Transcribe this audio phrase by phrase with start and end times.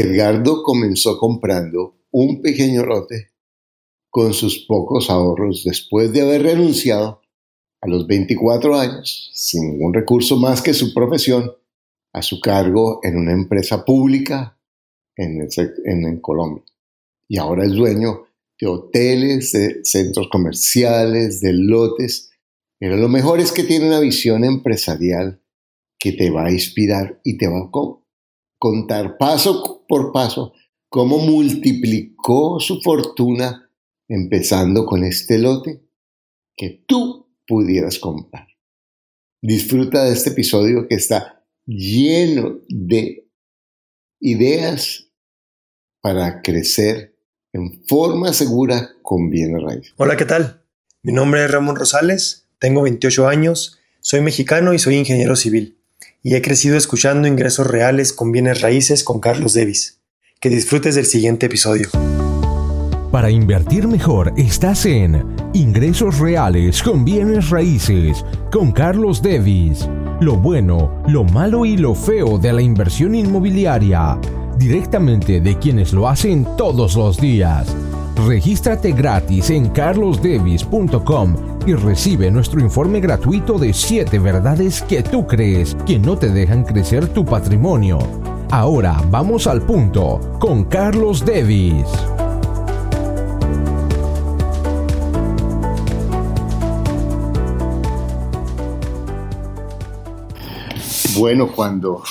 [0.00, 3.30] Edgardo comenzó comprando un pequeño lote
[4.08, 7.22] con sus pocos ahorros después de haber renunciado
[7.80, 11.52] a los 24 años, sin ningún recurso más que su profesión,
[12.12, 14.58] a su cargo en una empresa pública
[15.16, 15.48] en,
[15.84, 16.64] en, Colombia.
[17.28, 18.24] Y ahora es dueño
[18.60, 22.30] de hoteles, de centros comerciales, de lotes.
[22.78, 25.40] Pero lo mejor es que tiene una visión empresarial
[25.98, 27.70] que te va a inspirar y te va a
[28.58, 30.52] contar paso por paso
[30.88, 33.68] cómo multiplicó su fortuna
[34.08, 35.82] empezando con este lote
[36.56, 38.46] que tú pudieras comprar.
[39.42, 43.28] Disfruta de este episodio que está lleno de
[44.20, 45.08] ideas
[46.00, 47.16] para crecer
[47.52, 49.94] en forma segura con bienes raíces.
[49.96, 50.64] Hola, ¿qué tal?
[51.02, 55.79] Mi nombre es Ramón Rosales, tengo 28 años, soy mexicano y soy ingeniero civil,
[56.22, 60.00] y he crecido escuchando ingresos reales con bienes raíces con Carlos Davis.
[60.40, 61.88] Que disfrutes del siguiente episodio.
[63.10, 69.88] Para invertir mejor estás en Ingresos Reales con Bienes Raíces con Carlos Davis.
[70.20, 74.16] Lo bueno, lo malo y lo feo de la inversión inmobiliaria
[74.60, 77.74] directamente de quienes lo hacen todos los días.
[78.16, 85.74] Regístrate gratis en carlosdevis.com y recibe nuestro informe gratuito de 7 verdades que tú crees
[85.86, 87.98] que no te dejan crecer tu patrimonio.
[88.50, 91.86] Ahora vamos al punto con Carlos Devis.
[101.16, 102.02] Bueno, cuando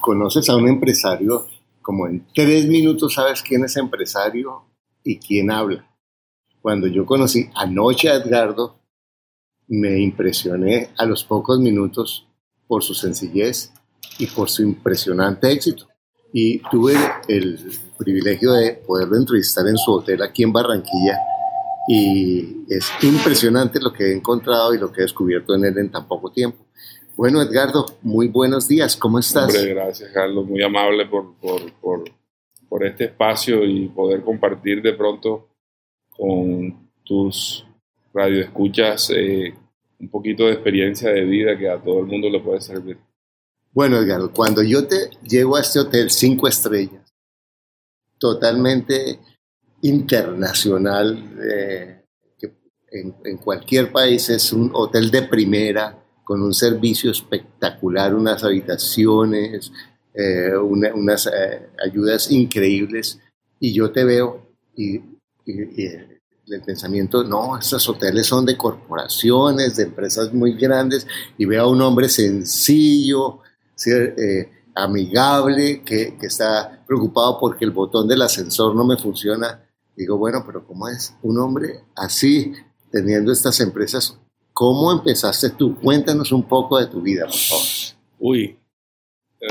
[0.00, 1.46] conoces a un empresario,
[1.80, 4.71] como en tres minutos sabes quién es empresario
[5.04, 5.88] y quién habla.
[6.60, 8.78] Cuando yo conocí anoche a Edgardo,
[9.68, 12.26] me impresioné a los pocos minutos
[12.66, 13.72] por su sencillez
[14.18, 15.88] y por su impresionante éxito.
[16.32, 16.94] Y tuve
[17.28, 17.58] el
[17.98, 21.18] privilegio de poderlo entrevistar en su hotel aquí en Barranquilla
[21.88, 25.90] y es impresionante lo que he encontrado y lo que he descubierto en él en
[25.90, 26.64] tan poco tiempo.
[27.16, 29.54] Bueno, Edgardo, muy buenos días, ¿cómo estás?
[29.54, 32.04] Hombre, gracias, Carlos, muy amable por, por, por,
[32.84, 35.48] este espacio y poder compartir de pronto
[36.10, 37.66] con tus
[38.14, 39.54] radioescuchas eh,
[40.00, 42.98] un poquito de experiencia de vida que a todo el mundo le puede servir.
[43.72, 47.14] Bueno, Edgardo, cuando yo te llego a este hotel cinco estrellas,
[48.18, 49.18] totalmente
[49.82, 51.98] internacional, eh,
[52.92, 59.72] en cualquier país es un hotel de primera, con un servicio espectacular, unas habitaciones,
[60.14, 63.18] eh, unas eh, ayudas increíbles,
[63.58, 64.46] y yo te veo
[64.76, 65.00] y,
[65.46, 71.06] el pensamiento, no, estos hoteles son de corporaciones, de empresas muy grandes,
[71.38, 73.40] y veo a un hombre sencillo,
[73.86, 79.64] eh, amigable, que, que está preocupado porque el botón del ascensor no me funciona.
[79.96, 82.52] Digo, bueno, pero ¿cómo es un hombre así,
[82.90, 84.18] teniendo estas empresas
[84.52, 85.76] ¿Cómo empezaste tú?
[85.80, 87.64] Cuéntanos un poco de tu vida, por favor.
[88.18, 88.58] Uy,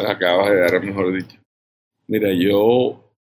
[0.07, 1.39] acabas de dar, mejor dicho.
[2.07, 3.13] Mira, yo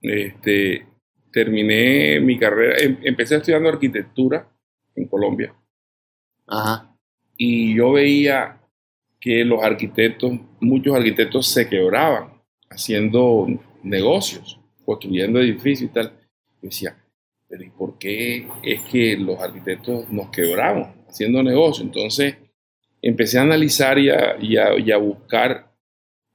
[0.00, 0.86] este,
[1.32, 4.48] terminé mi carrera, em, empecé estudiando arquitectura
[4.94, 5.54] en Colombia.
[6.46, 6.96] Ajá.
[7.36, 8.60] Y yo veía
[9.20, 13.46] que los arquitectos, muchos arquitectos se quebraban haciendo
[13.82, 16.12] negocios, construyendo edificios y tal.
[16.62, 16.96] Yo decía,
[17.48, 20.96] pero ¿y por qué es que los arquitectos nos quebramos?
[21.16, 21.84] haciendo negocio.
[21.84, 22.36] Entonces
[23.02, 25.72] empecé a analizar y a, buscar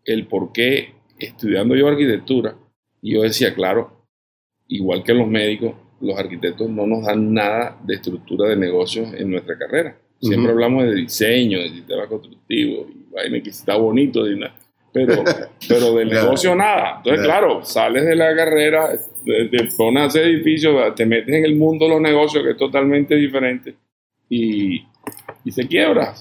[0.05, 2.55] el por qué estudiando yo arquitectura.
[3.01, 4.05] Y yo decía, claro,
[4.67, 9.31] igual que los médicos, los arquitectos no nos dan nada de estructura de negocios en
[9.31, 9.97] nuestra carrera.
[10.19, 12.87] Siempre hablamos de diseño, de sistema constructivo,
[13.27, 14.23] y que está bonito,
[14.93, 15.23] pero,
[15.67, 16.97] pero del negocio nada.
[16.97, 18.89] Entonces, claro, sales de la carrera,
[19.25, 22.57] te pones a hacer edificios, te metes en el mundo de los negocios, que es
[22.57, 23.75] totalmente diferente
[24.29, 24.83] y,
[25.43, 26.13] y se quiebra.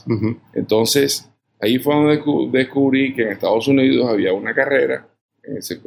[0.55, 1.30] Entonces,
[1.60, 2.22] ahí fue donde
[2.59, 5.06] descubrí que en Estados Unidos había una carrera,
[5.43, 5.81] en ese,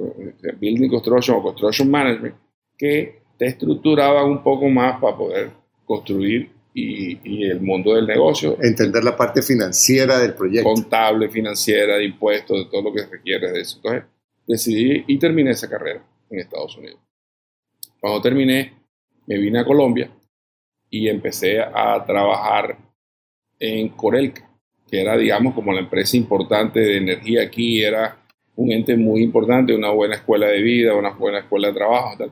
[0.59, 2.35] Building Construction o Construction Management,
[2.78, 5.49] que te estructuraba un poco más para poder
[5.85, 8.58] construir y, y, el mundo del negocio.
[8.61, 10.70] Entender la parte financiera del proyecto.
[10.70, 13.78] Contable, financiera, de impuestos, de todo lo que requiere de eso.
[13.78, 14.03] Entonces,
[14.47, 16.99] decidí y terminé esa carrera en Estados Unidos.
[17.99, 18.73] Cuando terminé,
[19.28, 20.11] me vine a Colombia
[20.90, 22.78] y empecé a trabajar
[23.59, 24.49] en Corelca,
[24.93, 28.16] que era, digamos, como la empresa importante de energía aquí, era
[28.55, 32.16] un ente muy importante, una buena escuela de vida, una buena escuela de trabajo.
[32.16, 32.31] Tal.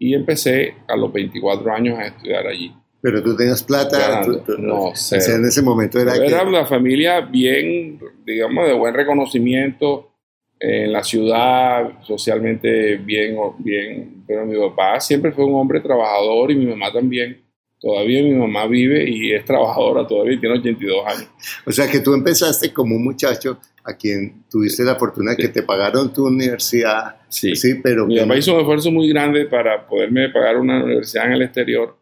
[0.00, 2.74] Y empecé a los 24 años a estudiar allí.
[3.00, 4.20] Pero tú tenías plata,
[4.58, 5.18] no sé.
[5.32, 6.16] en ese momento era...
[6.16, 10.10] Era una familia bien, digamos, de buen reconocimiento.
[10.58, 16.56] en la ciudad, socialmente bien, bien, pero mi papá siempre fue un hombre trabajador y
[16.56, 17.41] mi mamá también.
[17.82, 21.28] Todavía mi mamá vive y es trabajadora todavía, tiene 82 años.
[21.66, 25.48] O sea que tú empezaste como un muchacho a quien tuviste la fortuna de que
[25.48, 27.16] te pagaron tu universidad.
[27.28, 31.26] Sí, sí pero mi papá hizo un esfuerzo muy grande para poderme pagar una universidad
[31.26, 31.98] en el exterior.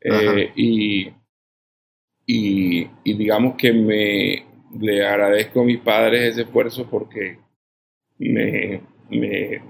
[0.00, 1.08] Eh, y,
[2.24, 4.46] y, y digamos que me
[4.80, 7.38] le agradezco a mis padres ese esfuerzo porque
[8.18, 9.60] me, me,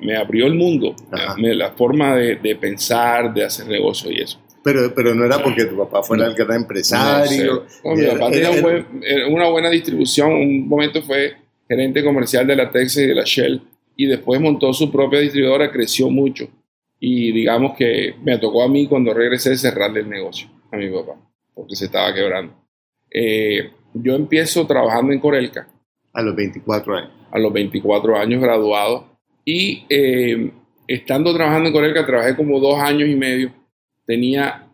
[0.00, 0.96] me, abrió el mundo,
[1.36, 4.40] la forma de, de, pensar, de hacer negocio y eso.
[4.62, 7.64] Pero, pero no era porque tu papá fuera el gran empresario.
[7.84, 8.50] mi papá tenía
[9.28, 10.32] una buena distribución.
[10.32, 11.34] Un momento fue
[11.68, 13.62] gerente comercial de la Texas y de la Shell
[14.00, 16.48] y después montó su propia distribuidora, creció mucho.
[16.98, 21.20] Y digamos que me tocó a mí cuando regresé cerrarle el negocio a mi papá,
[21.54, 22.54] porque se estaba quebrando.
[23.10, 25.68] Eh, yo empiezo trabajando en Corelca.
[26.14, 27.10] A los 24 años.
[27.30, 29.06] A los 24 años graduado.
[29.44, 30.50] Y eh,
[30.86, 33.52] estando trabajando en Corelca, trabajé como dos años y medio.
[34.10, 34.68] Tenía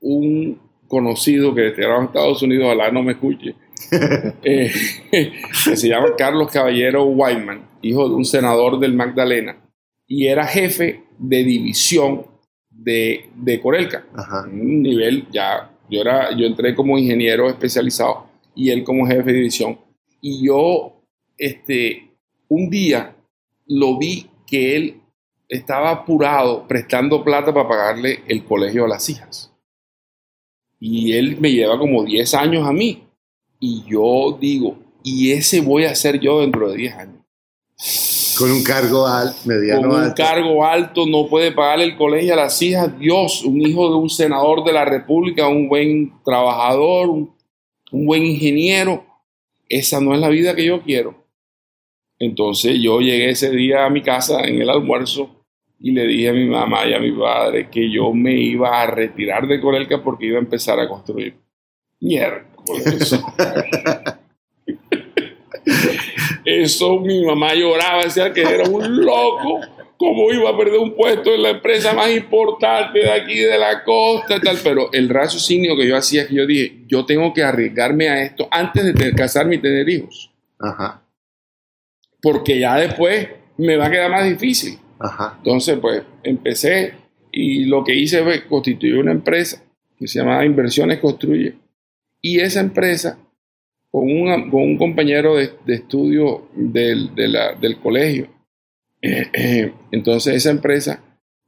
[0.00, 3.56] un conocido que en Estados Unidos, ojalá no me escuche,
[4.44, 4.70] eh,
[5.10, 9.56] que se llama Carlos Caballero Whiteman, hijo de un senador del Magdalena,
[10.06, 12.24] y era jefe de división
[12.70, 14.06] de, de Corelca.
[14.44, 19.38] Un nivel ya yo, era, yo entré como ingeniero especializado y él como jefe de
[19.38, 19.80] división.
[20.20, 21.02] Y yo,
[21.36, 22.12] este,
[22.46, 23.16] un día
[23.66, 25.00] lo vi que él
[25.48, 29.52] estaba apurado prestando plata para pagarle el colegio a las hijas.
[30.78, 33.04] Y él me lleva como 10 años a mí.
[33.60, 37.16] Y yo digo, ¿y ese voy a ser yo dentro de 10 años?
[38.38, 42.36] Con un cargo alto, mediano Con un cargo alto, no puede pagarle el colegio a
[42.36, 42.98] las hijas.
[42.98, 47.34] Dios, un hijo de un senador de la República, un buen trabajador, un,
[47.90, 49.04] buen ingeniero.
[49.68, 51.14] Esa no es la vida que yo quiero.
[52.18, 55.35] Entonces yo llegué ese día a mi casa en el almuerzo
[55.80, 58.86] y le dije a mi mamá y a mi padre que yo me iba a
[58.86, 61.34] retirar de Corelca porque iba a empezar a construir.
[62.00, 62.44] Mierda.
[66.44, 69.60] Eso mi mamá lloraba, decía que era un loco,
[69.96, 73.82] cómo iba a perder un puesto en la empresa más importante de aquí de la
[73.82, 74.58] costa, tal.
[74.62, 78.22] Pero el raciocinio que yo hacía es que yo dije, yo tengo que arriesgarme a
[78.22, 80.30] esto antes de casarme y tener hijos.
[80.58, 81.02] Ajá.
[82.22, 84.78] Porque ya después me va a quedar más difícil.
[84.98, 85.34] Ajá.
[85.38, 86.94] Entonces, pues empecé
[87.32, 89.62] y lo que hice fue constituir una empresa
[89.98, 91.54] que se llamaba Inversiones Construye.
[92.20, 93.18] Y esa empresa
[93.90, 98.28] con, un compañero de, estudio del, del, colegio.
[99.00, 101.02] Eh, eh, entonces esa empresa,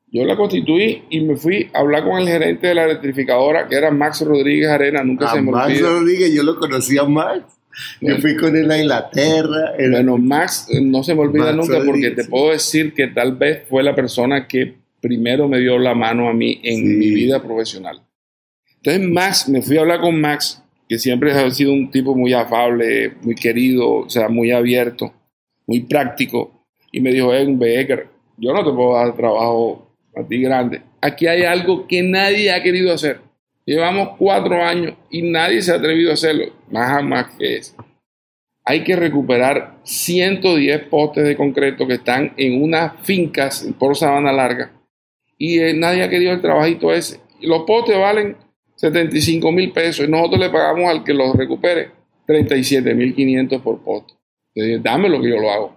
[0.07, 3.77] yo la constituí y me fui a hablar con el gerente de la electrificadora, que
[3.77, 7.58] era Max Rodríguez Arena, nunca se me Max Rodríguez, yo lo conocía Max.
[8.01, 9.75] Yo fui con él a Inglaterra.
[9.91, 13.63] Bueno, Max eh, no se me olvida nunca porque te puedo decir que tal vez
[13.69, 18.03] fue la persona que primero me dio la mano a mí en mi vida profesional.
[18.77, 22.33] Entonces Max, me fui a hablar con Max que siempre ha sido un tipo muy
[22.33, 25.13] afable, muy querido, o sea, muy abierto,
[25.67, 26.65] muy práctico.
[26.91, 28.09] Y me dijo, hey, Becker,
[28.39, 30.81] yo no te puedo dar trabajo a ti grande.
[31.03, 33.21] Aquí hay algo que nadie ha querido hacer.
[33.69, 37.77] Llevamos cuatro años y nadie se ha atrevido a hacerlo, más más que es.
[38.65, 44.73] Hay que recuperar 110 postes de concreto que están en unas fincas por Sabana Larga
[45.37, 47.21] y eh, nadie ha querido el trabajito ese.
[47.43, 48.39] Los postes valen
[48.77, 51.91] 75 mil pesos y nosotros le pagamos al que los recupere
[52.27, 54.15] 37 mil 500 por poste.
[54.55, 55.75] Entonces, dame lo que yo lo hago.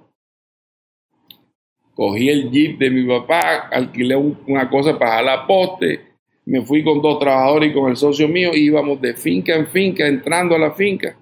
[1.93, 6.10] Cogí el jeep de mi papá, alquilé una cosa para jalar poste,
[6.45, 9.67] me fui con dos trabajadores y con el socio mío, y íbamos de finca en
[9.67, 11.17] finca, entrando a la finca,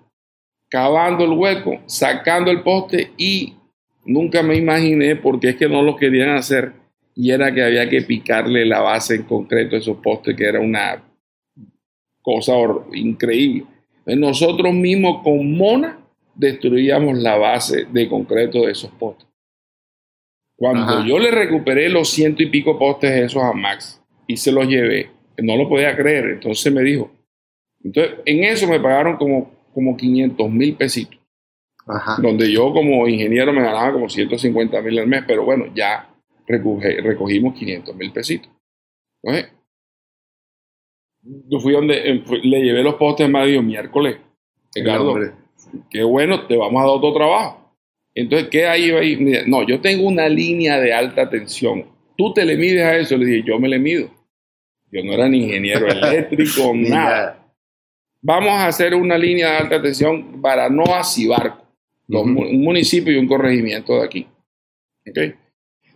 [0.69, 3.53] cavando el hueco, sacando el poste y
[4.05, 6.73] nunca me imaginé porque es que no lo querían hacer
[7.15, 10.59] y era que había que picarle la base en concreto a esos postes, que era
[10.59, 11.03] una
[12.21, 12.53] cosa
[12.93, 13.65] increíble.
[14.05, 15.99] Nosotros mismos con Mona
[16.33, 19.27] destruíamos la base de concreto de esos postes.
[20.55, 23.98] Cuando yo le recuperé los ciento y pico postes esos a Max
[24.29, 25.09] y se los llevé,
[25.39, 26.25] no lo podía creer.
[26.25, 27.11] Entonces me dijo,
[27.83, 31.19] entonces en eso me pagaron como, como 500 mil pesitos.
[32.21, 36.07] Donde yo como ingeniero me ganaba como 150 mil al mes, pero bueno, ya
[36.45, 38.51] recogimos 500 mil pesitos.
[39.23, 39.51] Entonces,
[41.23, 44.17] yo fui donde le llevé los postes más dijo, miércoles,
[44.75, 45.17] Ricardo,
[45.89, 47.75] qué bueno, te vamos a dar otro trabajo.
[48.13, 49.43] Entonces, ¿qué hay ahí?
[49.47, 51.85] No, yo tengo una línea de alta tensión.
[52.15, 53.17] Tú te le mides a eso.
[53.17, 54.18] Le dije, yo me le mido.
[54.91, 57.35] Yo no era ni ingeniero eléctrico, nada.
[58.21, 60.83] Vamos a hacer una línea de alta tensión para no
[62.07, 62.29] Dos Ujú.
[62.31, 64.27] mu- un municipio y un corregimiento de aquí.
[65.07, 65.35] ¿ok?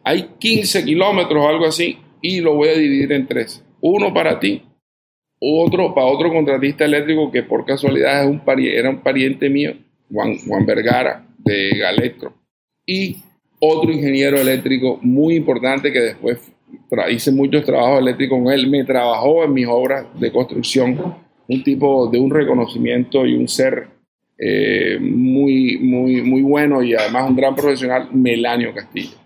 [0.03, 3.63] Hay 15 kilómetros o algo así y lo voy a dividir en tres.
[3.81, 4.63] Uno para ti,
[5.39, 8.41] otro para otro contratista eléctrico que por casualidad es un
[8.77, 9.73] era un pariente mío,
[10.11, 12.33] Juan, Juan Vergara de Galectro,
[12.85, 13.17] y
[13.59, 16.39] otro ingeniero eléctrico muy importante que después
[17.09, 21.15] hice muchos trabajos eléctricos con él, me trabajó en mis obras de construcción,
[21.47, 23.87] un tipo de un reconocimiento y un ser
[24.37, 29.17] eh, muy, muy, muy bueno y además un gran profesional, Melanio Castillo.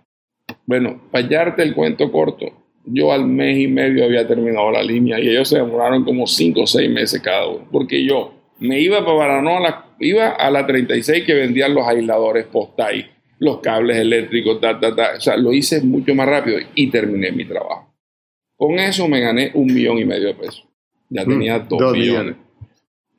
[0.66, 2.52] Bueno, para hallarte el cuento corto,
[2.86, 6.62] yo al mes y medio había terminado la línea y ellos se demoraron como 5
[6.62, 11.26] o 6 meses cada uno, porque yo me iba para Baranoa, iba a la 36
[11.26, 13.06] que vendían los aisladores postais,
[13.40, 15.14] los cables eléctricos, ta, ta, ta.
[15.18, 17.94] o sea, lo hice mucho más rápido y terminé mi trabajo.
[18.56, 20.66] Con eso me gané un millón y medio de pesos.
[21.10, 22.36] Ya Mm, tenía dos, dos millones.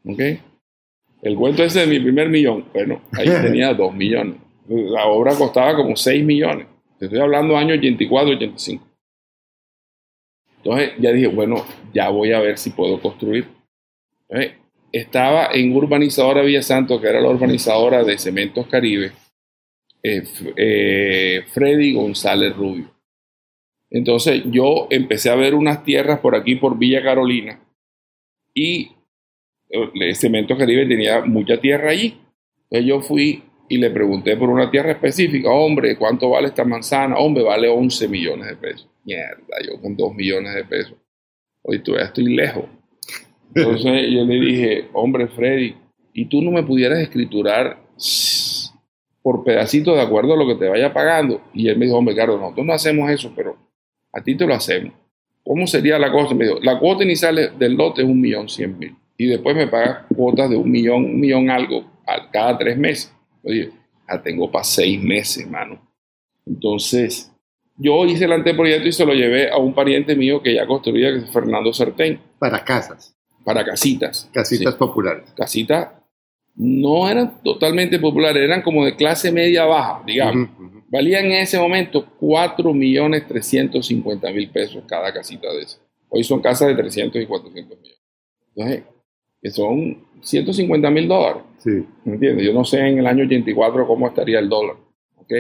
[0.05, 0.21] ¿Ok?
[1.23, 4.37] El cuento ese de mi primer millón, bueno, ahí tenía dos millones.
[4.69, 6.67] La obra costaba como 6 millones.
[6.99, 8.85] Te estoy hablando año 84, 85.
[10.59, 13.47] Entonces ya dije, bueno, ya voy a ver si puedo construir.
[14.29, 14.59] Entonces,
[14.93, 19.13] estaba en Urbanizadora Villa Santo, que era la urbanizadora de Cementos Caribe,
[20.03, 20.23] eh,
[20.57, 22.95] eh, Freddy González Rubio.
[23.91, 27.61] Entonces yo empecé a ver unas tierras por aquí, por Villa Carolina,
[28.55, 28.91] y
[29.71, 32.21] eh, Cementos Caribe tenía mucha tierra allí.
[32.65, 37.17] Entonces yo fui y le pregunté por una tierra específica, hombre, ¿cuánto vale esta manzana?
[37.19, 38.89] Hombre, vale 11 millones de pesos.
[39.05, 40.95] Mierda, yo con 2 millones de pesos.
[41.63, 42.65] Hoy todavía estoy lejos.
[43.55, 45.75] Entonces yo le dije, hombre, Freddy,
[46.13, 47.79] ¿y tú no me pudieras escriturar
[49.23, 51.41] por pedacitos de acuerdo a lo que te vaya pagando?
[51.53, 53.57] Y él me dijo, hombre, Carlos, nosotros no hacemos eso, pero
[54.13, 54.93] a ti te lo hacemos.
[55.45, 56.35] ¿Cómo sería la cosa?
[56.35, 58.95] Me dijo, la cuota inicial del lote es un millón cien mil.
[59.17, 63.13] Y después me pagas cuotas de un millón, un millón algo a cada tres meses.
[63.43, 63.71] Oye,
[64.07, 65.81] la tengo para seis meses, mano.
[66.47, 67.33] Entonces,
[67.77, 71.11] yo hice el anteproyecto y se lo llevé a un pariente mío que ya construía,
[71.13, 74.29] que es Fernando Sartén, Para casas, para casitas.
[74.33, 75.33] casitas Sí, populares.
[75.37, 75.89] casitas
[76.59, 80.49] no eran totalmente populares, eran como de clase media baja, digamos.
[80.91, 85.81] Valían en ese momento 4 millones 350 mil pesos cada casita de esas.
[86.09, 88.01] Hoy son casas de 300 y 400 millones.
[88.57, 88.83] Entonces,
[89.41, 91.43] que son 150 mil dólares.
[91.59, 91.87] Sí.
[92.05, 92.45] ¿Me entiendes?
[92.45, 94.77] Yo no sé en el año 84 cómo estaría el dólar,
[95.17, 95.33] ¿ok?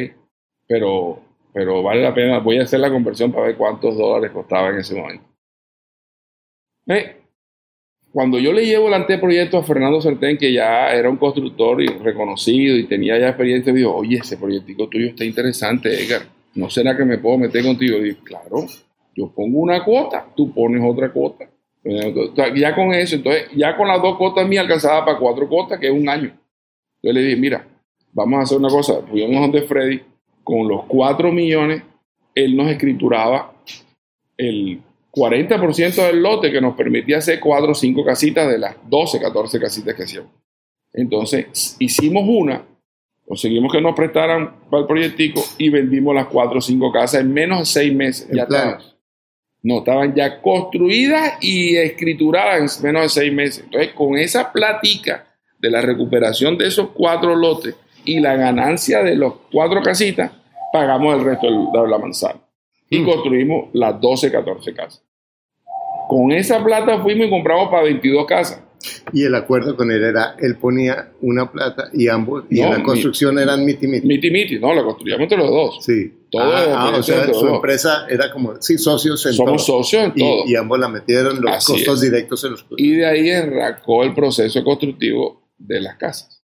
[0.69, 1.21] Pero,
[1.53, 4.77] pero vale la pena, voy a hacer la conversión para ver cuántos dólares costaba en
[4.77, 5.25] ese momento.
[6.87, 7.17] Eh,
[8.19, 11.87] Cuando yo le llevo el anteproyecto a Fernando Sartén, que ya era un constructor y
[11.87, 16.23] reconocido y tenía ya experiencia, me dijo, oye, ese proyectico tuyo está interesante, Edgar.
[16.57, 18.05] ¿No será que me puedo meter contigo?
[18.05, 18.67] Y claro,
[19.15, 21.49] yo pongo una cuota, tú pones otra cuota.
[22.57, 25.87] Ya con eso, entonces, ya con las dos cuotas mías alcanzaba para cuatro cuotas, que
[25.87, 26.37] es un año.
[27.01, 27.69] Yo le dije, mira,
[28.13, 29.01] vamos a hacer una cosa.
[29.09, 30.01] Fuimos donde Freddy,
[30.43, 31.85] con los cuatro millones,
[32.35, 33.55] él nos escrituraba
[34.37, 34.81] el
[35.19, 39.61] 40% del lote que nos permitía hacer cuatro o cinco casitas de las 12, 14
[39.61, 40.31] casitas que hacíamos.
[40.93, 42.65] Entonces, hicimos una,
[43.27, 47.33] conseguimos que nos prestaran para el proyectico y vendimos las cuatro o cinco casas en
[47.33, 48.29] menos de seis meses.
[48.31, 48.79] En Ya estaban,
[49.63, 53.65] no, estaban ya construidas y escrituradas en menos de seis meses.
[53.65, 55.27] Entonces, con esa platica
[55.59, 60.31] de la recuperación de esos cuatro lotes y la ganancia de los cuatro casitas,
[60.73, 62.41] pagamos el resto de la manzana.
[62.89, 63.05] Y Mm.
[63.05, 65.03] construimos las 12, 14 casas.
[66.09, 68.63] Con esa plata fuimos y compramos para 22 casas.
[69.13, 72.71] Y el acuerdo con él era, él ponía una plata y ambos, y No, en
[72.73, 74.07] la mi- construcción eran miti miti.
[74.07, 75.85] Miti miti, no, la construíamos entre los dos.
[75.85, 76.15] Sí.
[76.31, 79.83] Todo ah, ah, o sea, su empresa era como, sí, socios en Somos todo.
[79.83, 80.45] socios en todo.
[80.47, 82.11] Y, y ambos la metieron, los Así costos es.
[82.11, 86.43] directos se los Y de ahí arrancó el proceso constructivo de las casas.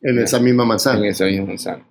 [0.00, 1.00] en esa misma manzana.
[1.00, 1.84] en esa misma manzana.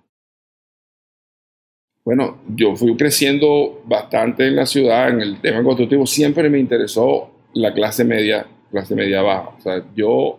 [2.06, 6.06] Bueno, yo fui creciendo bastante en la ciudad, en el tema constructivo.
[6.06, 9.48] Siempre me interesó la clase media, clase media baja.
[9.58, 10.38] O sea, yo,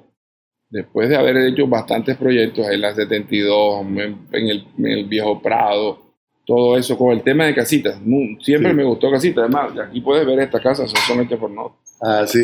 [0.69, 6.01] después de haber hecho bastantes proyectos en la 72, en, el, en el Viejo Prado,
[6.45, 7.99] todo eso, con el tema de casitas,
[8.39, 8.75] siempre Sí.
[8.77, 9.43] me gustó casitas.
[9.43, 11.81] Además, aquí puedes ver estas casas, son hechas por nosotros.
[12.01, 12.39] Ah, sí,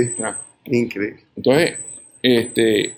[0.66, 1.22] increíble.
[1.38, 1.78] Entonces,
[2.22, 2.94] este,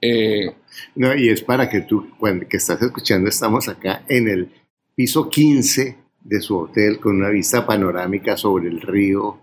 [0.00, 0.50] eh,
[0.96, 4.48] No, y es para que tú, cuando que estás escuchando, estamos acá en el
[4.94, 9.40] piso 15 de su hotel con una vista panorámica sobre el río,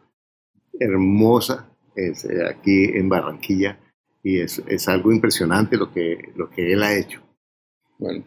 [0.79, 2.13] hermosa, eh,
[2.49, 3.79] aquí en Barranquilla,
[4.23, 7.21] y es, es algo impresionante lo que, lo que él ha hecho.
[7.97, 8.23] Bueno,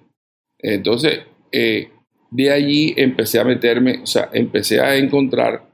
[0.58, 1.20] entonces
[1.52, 1.90] eh,
[2.30, 5.68] de allí empecé a meterme, o sea, empecé a encontrar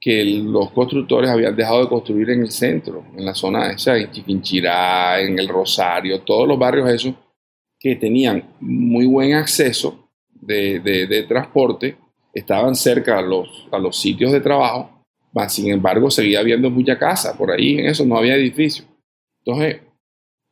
[0.00, 4.10] que los constructores habían dejado de construir en el centro, en la zona esa, en
[4.10, 7.14] Chiquinchirá, en el Rosario, todos los barrios esos,
[7.78, 10.09] que tenían muy buen acceso
[10.50, 11.96] de, de- de transporte,
[12.34, 15.02] estaban cerca a los, a los sitios de trabajo,
[15.32, 18.84] mas sin embargo seguía habiendo mucha casa por ahí, en eso no había edificio.
[19.44, 19.80] Entonces,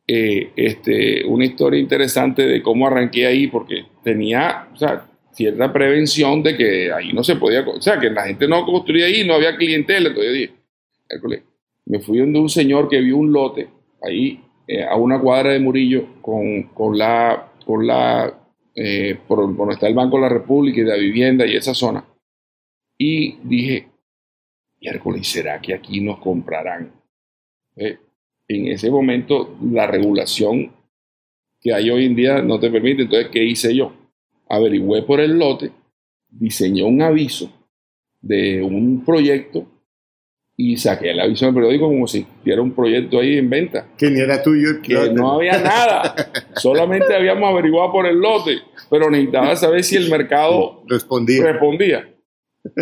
[0.07, 6.41] eh, este, una historia interesante de cómo arranqué ahí, porque tenía, o sea, cierta prevención
[6.43, 9.35] de que ahí no se podía, o sea, que la gente no construía ahí, no
[9.35, 10.09] había clientela.
[10.09, 10.53] Entonces yo dije,
[11.85, 13.67] me fui donde un señor que vio un lote
[14.01, 18.33] ahí eh, a una cuadra de Murillo con, con la, con la,
[18.81, 21.73] eh, por, donde está el Banco de la República y de la vivienda y esa
[21.73, 22.05] zona.
[22.97, 23.89] Y dije,
[24.79, 26.93] miércoles, ¿será que aquí nos comprarán?
[27.75, 27.97] Eh,
[28.47, 30.71] en ese momento la regulación
[31.59, 33.01] que hay hoy en día no te permite.
[33.01, 33.91] Entonces, ¿qué hice yo?
[34.47, 35.71] Averigüé por el lote,
[36.29, 37.51] diseñé un aviso
[38.21, 39.67] de un proyecto
[40.61, 43.87] y saqué el aviso en el periódico como si tuviera un proyecto ahí en venta.
[43.97, 46.13] Que ni era tuyo Que no había nada,
[46.57, 48.57] solamente habíamos averiguado por el lote,
[48.89, 51.43] pero necesitaba saber si el mercado Respondía.
[51.43, 52.09] respondía.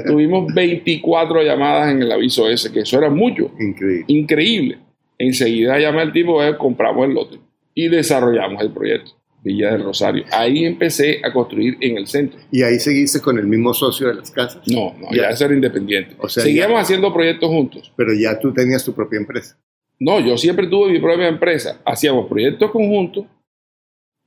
[0.07, 4.05] Tuvimos 24 llamadas en el aviso ese, que eso era mucho Increíble.
[4.07, 4.77] increíble.
[5.19, 7.38] Enseguida llamé al tipo, eh, compramos el lote
[7.75, 9.12] y desarrollamos el proyecto,
[9.44, 10.25] Villa del Rosario.
[10.32, 12.39] Ahí empecé a construir en el centro.
[12.51, 14.62] ¿Y ahí seguiste con el mismo socio de las casas?
[14.67, 15.24] No, no, Ya.
[15.24, 16.15] ya eso era independiente.
[16.20, 17.91] O sea, Seguíamos ya- haciendo proyectos juntos.
[17.96, 19.58] Pero ya tú tenías tu propia empresa.
[20.00, 21.79] No, yo siempre tuve mi propia empresa.
[21.86, 23.25] Hacíamos proyectos conjuntos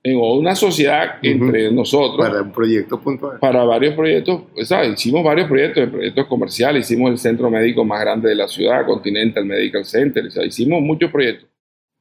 [0.03, 3.39] en una sociedad entre nosotros Para un proyecto puntual.
[3.39, 4.95] para varios proyectos, ¿sabes?
[4.95, 9.45] hicimos varios proyectos, proyectos comerciales, hicimos el centro médico más grande de la ciudad, Continental
[9.45, 11.50] Medical Center, o sea, hicimos muchos proyectos.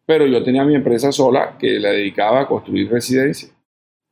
[0.10, 3.54] Pero yo tenía mi empresa sola que la dedicaba a construir residencias,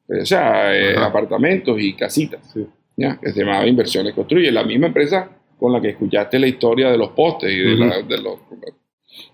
[0.07, 2.67] o sea, eh, apartamentos y casitas, Sí.
[2.95, 3.17] ¿ya?
[3.19, 5.27] que se llamaba Inversiones Construye, la misma empresa
[5.57, 7.83] con la que escuchaste la historia de los postes y de, Ujú.
[7.85, 8.37] la- de los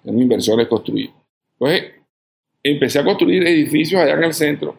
[0.03, 1.11] de Inversiones Construye.
[1.59, 1.91] Entonces,
[2.63, 4.73] empecé a construir edificios allá en el centro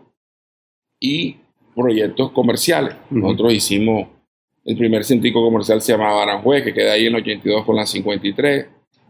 [0.99, 1.37] y
[1.77, 2.95] proyectos comerciales.
[3.11, 3.19] Ujú.
[3.21, 4.09] Nosotros hicimos
[4.65, 7.85] el primer centro comercial se llamaba Aranjuez, que queda ahí en el 82 con la
[7.85, 8.69] 53.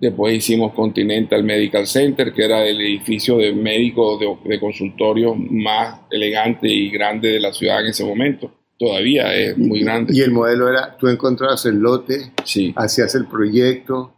[0.08, 6.00] Después hicimos Continental Medical Center, que era el edificio de médicos de, de consultorio más
[6.10, 8.50] elegante y grande de la ciudad en ese momento.
[8.78, 10.12] Todavía es muy grande.
[10.14, 12.72] Y el modelo era, tú encontrabas el lote, Sí.
[12.76, 14.12] hacías el proyecto,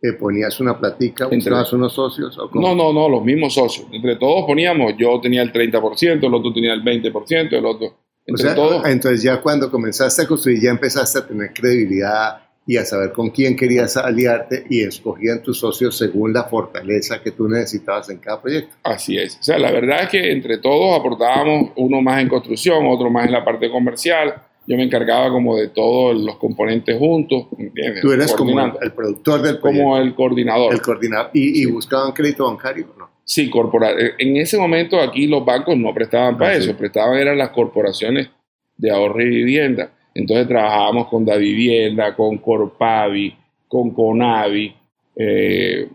[0.00, 2.36] te ponías una platica, buscabas unos socios.
[2.38, 2.50] ¿o?
[2.54, 3.86] No, no, no, los mismos socios.
[3.92, 7.86] Entre todos poníamos, yo tenía el 30%, el otro tenía el 20%, el otro.
[7.86, 7.96] O
[8.26, 8.84] Entre sea, todos.
[8.86, 13.30] entonces ya cuando comenzaste a construir, ya empezaste a tener credibilidad y a saber con
[13.30, 18.42] quién querías aliarte y escogían tus socios según la fortaleza que tú necesitabas en cada
[18.42, 18.76] proyecto.
[18.84, 19.38] Así es.
[19.40, 23.24] O sea, la verdad es que entre todos aportábamos uno más en construcción, otro más
[23.24, 24.34] en la parte comercial.
[24.66, 28.02] Yo me encargaba como de todos los componentes juntos, ¿entiendes?
[28.02, 30.74] Tú eres como el, productor del proyecto, como el coordinador.
[30.74, 31.30] el coordinador.
[31.32, 32.86] ¿Y, y buscaban crédito bancario?
[32.98, 33.08] No.
[33.24, 33.96] Sí, corporal.
[34.18, 36.72] En ese momento aquí los bancos no prestaban para Ah, eso, sí.
[36.74, 38.28] prestaban eran las corporaciones
[38.76, 39.90] de ahorro y vivienda.
[40.18, 43.32] Entonces trabajábamos con Da Vivienda, con Corpavi,
[43.68, 44.74] con Conavi,
[45.14, 45.88] eh,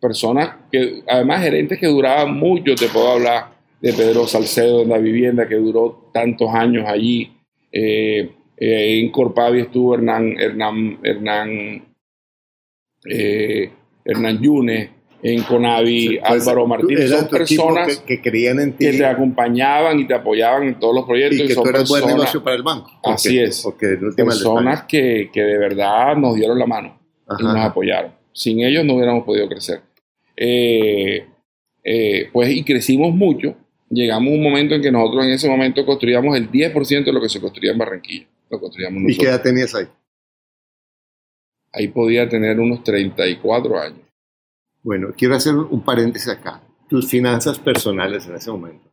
[0.00, 3.50] personas que, además gerentes que duraban mucho, te puedo hablar
[3.82, 7.30] de Pedro Salcedo en Da Vivienda, que duró tantos años allí.
[7.70, 11.84] Eh, eh, en Corpavi estuvo Hernán, Hernán, Hernán,
[14.02, 14.88] Hernán Yunes,
[15.22, 17.10] en Conavi Sí, pues, Álvaro Martínez.
[17.10, 20.94] Son personas que, que creían en ti que te acompañaban y te apoyaban en todos
[20.94, 21.40] los proyectos.
[21.40, 22.90] y que son tú eras buen negocio para el banco.
[23.02, 23.62] Porque- Así es.
[23.62, 26.98] Porque personas que, que de verdad nos dieron la mano
[27.38, 28.12] y nos apoyaron.
[28.32, 29.80] Sin ellos no hubiéramos podido crecer.
[30.36, 31.26] Eh,
[31.82, 33.56] eh, pues y crecimos mucho.
[33.90, 37.20] Llegamos a un momento en que nosotros en ese momento construíamos el 10% de lo
[37.20, 38.26] que se construía en Barranquilla.
[38.50, 39.86] Lo construíamos ¿Y qué edad tenías ahí?
[41.72, 44.00] Ahí podía tener unos 34 años.
[44.82, 46.62] Bueno, quiero hacer un paréntesis acá.
[46.88, 48.90] Tus finanzas personales en ese momento.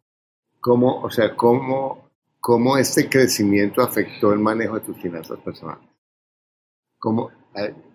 [0.59, 5.87] ¿Cómo, o sea, cómo, cómo este crecimiento afectó el manejo de tus finanzas personales?
[6.99, 7.29] ¿Cómo,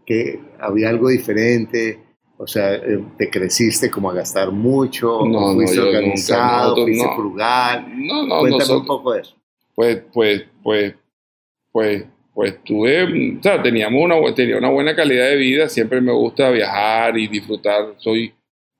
[0.06, 2.04] que había algo diferente?
[2.38, 5.26] O sea, eh, ¿te creciste como a gastar mucho?
[5.26, 6.62] No, ¿O no, ¿Fuiste nunca, organizado?
[6.62, 7.14] nosotros ¿Fuiste no.
[7.16, 7.86] frugal?
[8.06, 9.36] No, no, Cuéntame nosotros- un poco de eso.
[9.74, 10.94] pues, pues, pues,
[11.72, 16.12] pues, pues tuve, o sea, teníamos una, tenía una buena calidad de vida, siempre me
[16.12, 18.28] gusta viajar y disfrutar, soy,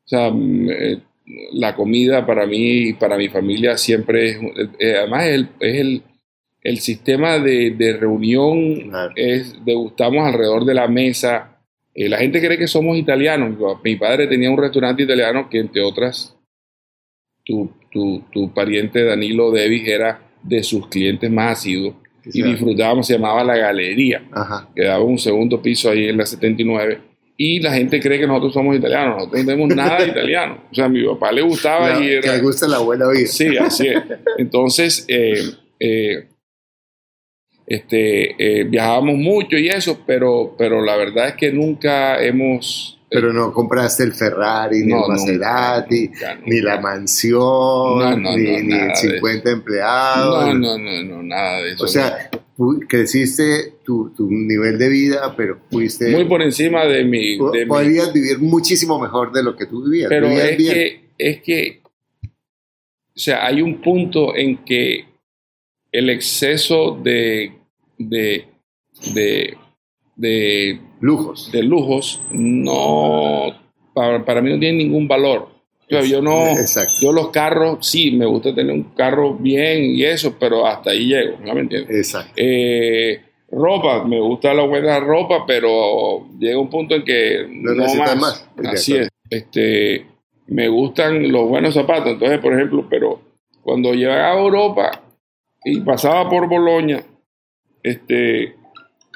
[0.04, 0.98] o sea, mm, eh,
[1.52, 4.38] la comida para mí y para mi familia siempre es,
[4.78, 6.02] eh, además es el, es el,
[6.62, 9.12] el sistema de, de reunión, Claro.
[9.16, 11.46] es, degustamos alrededor de la mesa,
[11.92, 15.82] Eh, la gente cree que somos italianos, mi padre tenía un restaurante italiano que entre
[15.82, 16.36] otras,
[17.44, 21.94] tu, tu, tu pariente Danilo Devis era de sus clientes más asiduos
[22.32, 24.68] y sea, disfrutábamos, se llamaba La Galería, Ajá.
[24.74, 26.98] quedaba un segundo piso ahí en la 79
[27.36, 29.16] y la gente cree que nosotros somos italianos.
[29.16, 30.64] Nosotros no tenemos nada de italiano.
[30.70, 32.20] O sea, a mi papá le gustaba La- y era...
[32.20, 33.26] Que le gusta la buena vida.
[33.28, 34.02] Sí, así es.
[34.36, 35.40] Entonces, eh,
[35.78, 36.28] eh,
[37.66, 42.99] este, eh, viajábamos mucho y eso, pero, pero la verdad es que nunca hemos...
[43.10, 48.16] Pero no compraste el Ferrari, ni No, el Maserati, nunca, nunca, ni la mansión, No,
[48.16, 50.54] no, ni, ni de 50 empleados.
[50.54, 51.84] No, no, no, no, nada de eso.
[51.84, 52.30] O sea,
[52.88, 56.10] creciste tu, tu nivel de vida, pero fuiste...
[56.10, 57.38] muy por encima de mi...
[57.66, 60.08] podrías vivir muchísimo mejor de lo que tú vivías.
[60.08, 60.74] pero Vivías es bien.
[60.74, 61.80] que, es que,
[62.22, 65.06] o sea, hay un punto en que
[65.92, 67.52] el exceso de,
[67.98, 68.44] de,
[69.14, 69.56] de,
[70.20, 71.50] de, Lujos.
[71.50, 73.54] de lujos no,
[73.94, 75.48] para, para mí no tiene ningún valor.
[75.88, 76.92] Yo no, Exacto.
[77.00, 81.06] yo los carros, sí, me gusta tener un carro bien y eso, pero hasta ahí
[81.06, 81.96] llego, ¿no me entiendes?
[81.96, 82.32] Exacto.
[82.36, 87.92] Eh, ropa, me gusta la buena ropa, pero llega un punto en que No no,
[87.96, 88.16] más.
[88.16, 88.48] más.
[88.66, 89.08] Así es.
[89.28, 90.06] Este,
[90.46, 93.20] me gustan los buenos zapatos, entonces, por ejemplo, pero
[93.62, 95.02] cuando llegaba a Europa
[95.64, 97.02] y pasaba por Boloña,
[97.82, 98.54] este,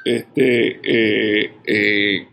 [0.05, 2.27] este, eh, eh,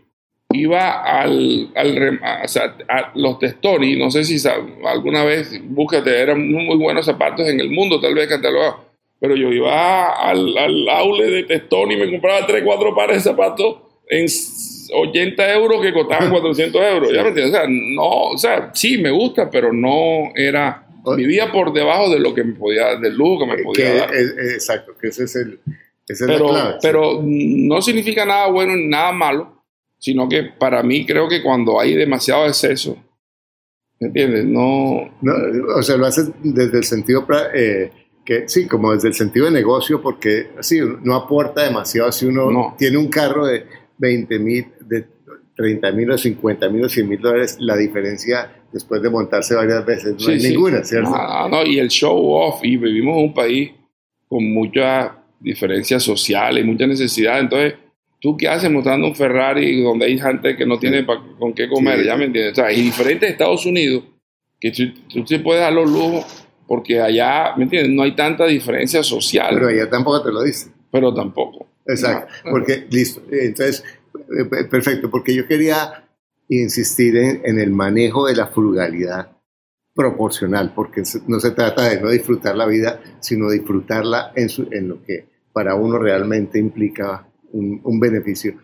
[0.53, 4.37] iba al, al o sea, a los Testoni, no sé si
[4.85, 8.75] alguna vez búscate, eran muy, muy buenos zapatos en el mundo, tal vez catalogados.
[9.19, 13.21] Pero yo iba al, al aule de Testoni y me compraba 3, 4 pares de
[13.29, 13.77] zapatos
[14.09, 14.27] en
[14.93, 17.09] 80 euros que costaban 400 euros.
[17.13, 17.55] ¿Ya me entiendes?
[17.55, 20.85] O sea, no, o sea, sí me gusta, pero no era.
[21.17, 24.13] Vivía por debajo de lo que me podía, del lujo que me podía Que, dar.
[24.15, 25.59] es- exacto, que ese es el,
[26.07, 26.71] esa es Pero, la clave.
[26.73, 26.77] sí.
[26.81, 29.63] pero no significa nada bueno ni nada malo,
[29.97, 32.97] sino que para mí creo que cuando hay demasiado exceso,
[33.99, 34.45] ¿me entiendes?
[34.45, 35.33] No, No,
[35.77, 37.91] o sea, lo haces desde el sentido, eh,
[38.25, 42.51] que sí, como desde el sentido de negocio, porque sí, no aporta demasiado si uno
[42.51, 42.75] No.
[42.77, 43.65] tiene un carro de
[43.97, 45.05] 20 mil, de
[45.55, 49.85] 30 mil o 50 mil o 100 mil dólares, la diferencia después de montarse varias
[49.85, 50.49] veces no Sí, hay sí.
[50.49, 51.11] ninguna, ¿cierto?
[51.13, 53.71] Ah, no, y el show off, y vivimos en un país
[54.27, 54.51] con
[55.43, 57.39] diferencias sociales, mucha necesidad.
[57.39, 57.75] Entonces,
[58.19, 61.67] ¿tú qué haces mostrando un Ferrari donde hay gente que no tiene pa- con qué
[61.67, 61.99] comer?
[61.99, 62.05] Sí.
[62.05, 62.53] ¿Ya me entiendes?
[62.53, 64.03] O sea, y diferente de Estados Unidos,
[64.59, 66.25] que tú, tú sí puedes dar los lujos,
[66.67, 67.91] porque allá, ¿me entiendes?
[67.93, 70.71] No hay tanta diferencia social, Pero pero, ella tampoco te lo dice.
[70.91, 71.67] tampoco.
[71.85, 72.51] Exacto, No.
[72.51, 73.21] porque listo.
[73.29, 73.83] Entonces,
[74.39, 76.05] eh, perfecto, porque yo quería
[76.47, 79.31] insistir en, en el manejo de la frugalidad
[79.93, 84.87] proporcional, porque no se trata de no disfrutar la vida, sino disfrutarla en, su- en
[84.89, 88.55] lo que para uno realmente implica un, un beneficio.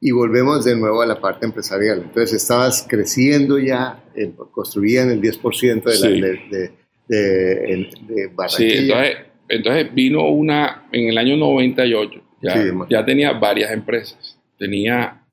[0.00, 2.02] Y volvemos de nuevo a la parte empresarial.
[2.02, 6.20] Entonces, estabas creciendo ya, eh, construían el 10% de, la, Sí.
[6.20, 6.68] de, de,
[7.08, 8.78] de- de Sí, Barranquilla.
[9.06, 9.16] entonces,
[9.48, 12.20] entonces vino una en el año 98.
[12.42, 14.38] Ya, Sí, ya tenía varias empresas.
[14.58, 15.24] Tenía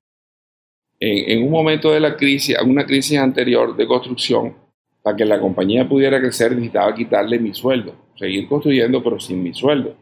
[0.99, 4.55] en, en un momento de la crisis, una crisis anterior de construcción,
[5.03, 7.95] para que la compañía pudiera crecer, necesitaba quitarle mi sueldo.
[8.17, 9.97] Seguir construyendo, pero sin mi sueldo.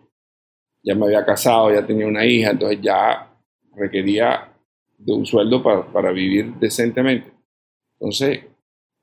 [0.83, 3.27] Ya me había casado, ya tenía una hija, entonces ya
[3.75, 4.51] requería
[4.97, 7.31] de un sueldo para, para vivir decentemente.
[7.99, 8.45] Entonces,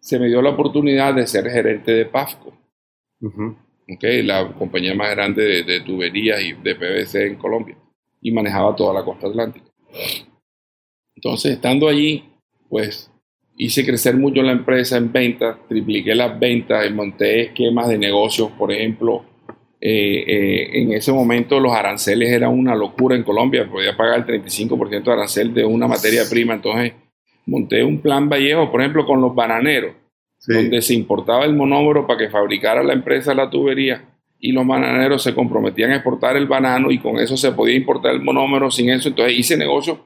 [0.01, 2.53] se me dio la oportunidad de ser gerente de PAFCO.
[3.21, 3.57] Ujú.
[3.89, 4.05] ¿ok?
[4.25, 7.77] la compañía más grande de, de tuberías y de PVC en Colombia,
[8.21, 9.67] y manejaba toda la costa atlántica.
[11.15, 12.25] Entonces, estando allí,
[12.69, 13.11] pues
[13.57, 18.73] hice crecer mucho la empresa en ventas, tripliqué las ventas, monté esquemas de negocios, por
[18.73, 19.25] ejemplo.
[19.89, 24.43] Eh, eh, en ese momento los aranceles eran una locura en Colombia, podía pagar el
[24.43, 26.93] 35% de arancel de una materia prima, entonces
[27.47, 29.95] monté un plan Vallejo, por ejemplo, con los bananeros
[30.39, 30.53] Sí.
[30.53, 34.05] donde se importaba el monómero para que fabricara la empresa la tubería
[34.39, 38.13] y los bananeros se comprometían a exportar el banano y con eso se podía importar
[38.15, 39.09] el monómero sin eso.
[39.09, 39.99] Entonces hice negocio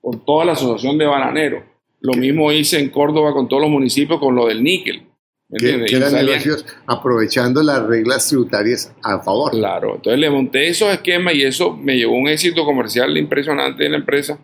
[0.00, 1.62] con toda la asociación de bananeros.
[2.00, 5.02] Lo mismo hice en Córdoba con todos los municipios con lo del níquel.
[5.48, 9.52] ¿Me que, que eran salían- negocios aprovechando las reglas tributarias a favor.
[9.52, 13.84] Claro, entonces le monté esos esquemas y eso me llevó a un éxito comercial impresionante
[13.86, 14.38] en la empresa,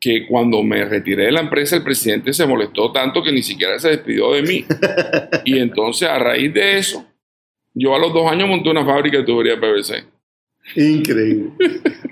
[0.00, 3.78] que cuando me retiré de la empresa el presidente se molestó tanto que ni siquiera
[3.78, 4.64] se despidió de mí.
[5.44, 7.04] y entonces a raíz de eso,
[7.74, 10.04] yo a los dos años monté una fábrica de tubería PVC.
[10.76, 11.50] Increíble.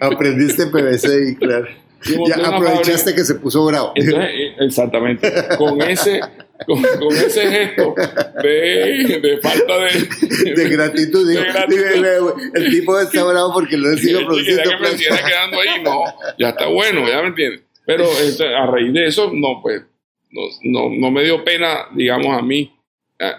[0.01, 1.67] Aprendiste PVC y claro.
[2.07, 3.93] Y Ya aprovechaste que se puso bravo.
[3.95, 6.21] Entonces, eh, exactamente, con ese,
[6.67, 7.95] con, con ese gesto
[8.43, 11.29] de, de falta de, De gratitud.
[11.29, 11.43] digo,
[12.55, 14.83] el tipo está bravo porque no le sigo produciendo quería que
[15.19, 16.05] me quedando ahí, no,
[16.39, 17.63] ya está bueno, ya me entiendes.
[17.87, 19.83] Pero este, a raíz de eso, no, pues,
[20.31, 22.71] no, no, no me dio pena, digamos, a mí,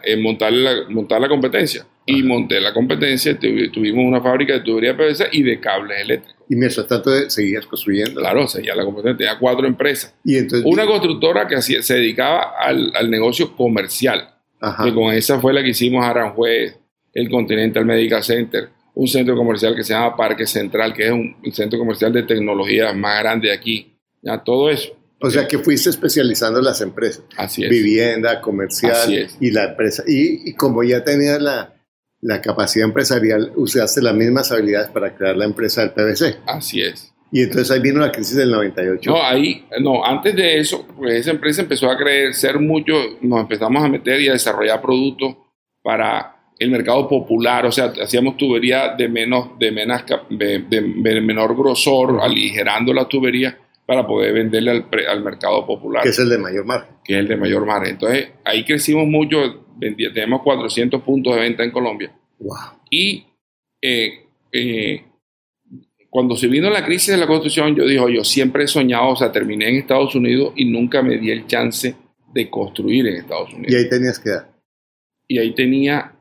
[0.03, 1.85] en montar la, montar la competencia.
[2.05, 6.38] Y monté la competencia, tuvi- tuvimos una fábrica de tubería PVC y de cables eléctricos.
[6.51, 8.19] Y mientras tanto eh, seguías construyendo.
[8.21, 10.15] Claro, seguía la construcción, tenía cuatro empresas.
[10.23, 14.83] Y entonces, Una constructora que hacía- se dedicaba al, al negocio comercial, Ajá.
[14.83, 16.75] que con esa fue la que hicimos Aranjuez,
[17.13, 21.35] el Continental Medical Center, un centro comercial que se llama Parque Central, que es un,
[21.53, 23.95] centro comercial de tecnología más grande de aquí.
[24.21, 24.89] Ya todo eso.
[25.21, 27.23] O sea que fuiste especializando las empresas.
[27.37, 27.69] Así es.
[27.69, 29.37] Vivienda, comercial Así es.
[29.39, 30.03] y la empresa.
[30.07, 31.73] Y, y como ya tenías la,
[32.21, 36.37] la capacidad empresarial, usaste las mismas habilidades para crear la empresa del PVC.
[36.45, 37.13] Así es.
[37.31, 39.09] Y entonces ahí vino la crisis del 98.
[39.11, 43.83] No, ahí, no, antes de eso, pues esa empresa empezó a crecer mucho, nos empezamos
[43.83, 45.35] a meter y a desarrollar productos
[45.83, 51.21] para el mercado popular, o sea, hacíamos tubería de menos, de menos, de, de- de
[51.21, 56.27] menor grosor, aligerando la tubería para poder venderle al, al mercado popular, que es el
[56.29, 56.95] de mayor margen.
[57.03, 57.91] que es el de mayor margen.
[57.91, 62.11] Entonces, ahí crecimos mucho, tenemos 400 puntos de venta en Colombia.
[62.39, 62.55] Wow.
[62.89, 63.25] Y
[63.81, 65.05] eh, eh,
[66.09, 69.15] cuando se vino la crisis de la construcción, yo dije, yo siempre he soñado, o
[69.15, 71.95] sea, terminé en Estados Unidos y nunca me di el chance
[72.33, 73.75] de construir en Estados Y Unidos.
[73.75, 74.49] ahí tenías que dar.
[75.27, 76.15] Y ahí tenía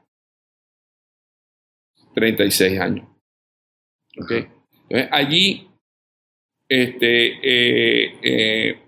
[2.15, 3.07] 36 años.
[4.21, 4.33] ¿ok?
[4.33, 4.55] Ajá.
[4.91, 5.69] Entonces, allí
[6.69, 8.79] este, eh,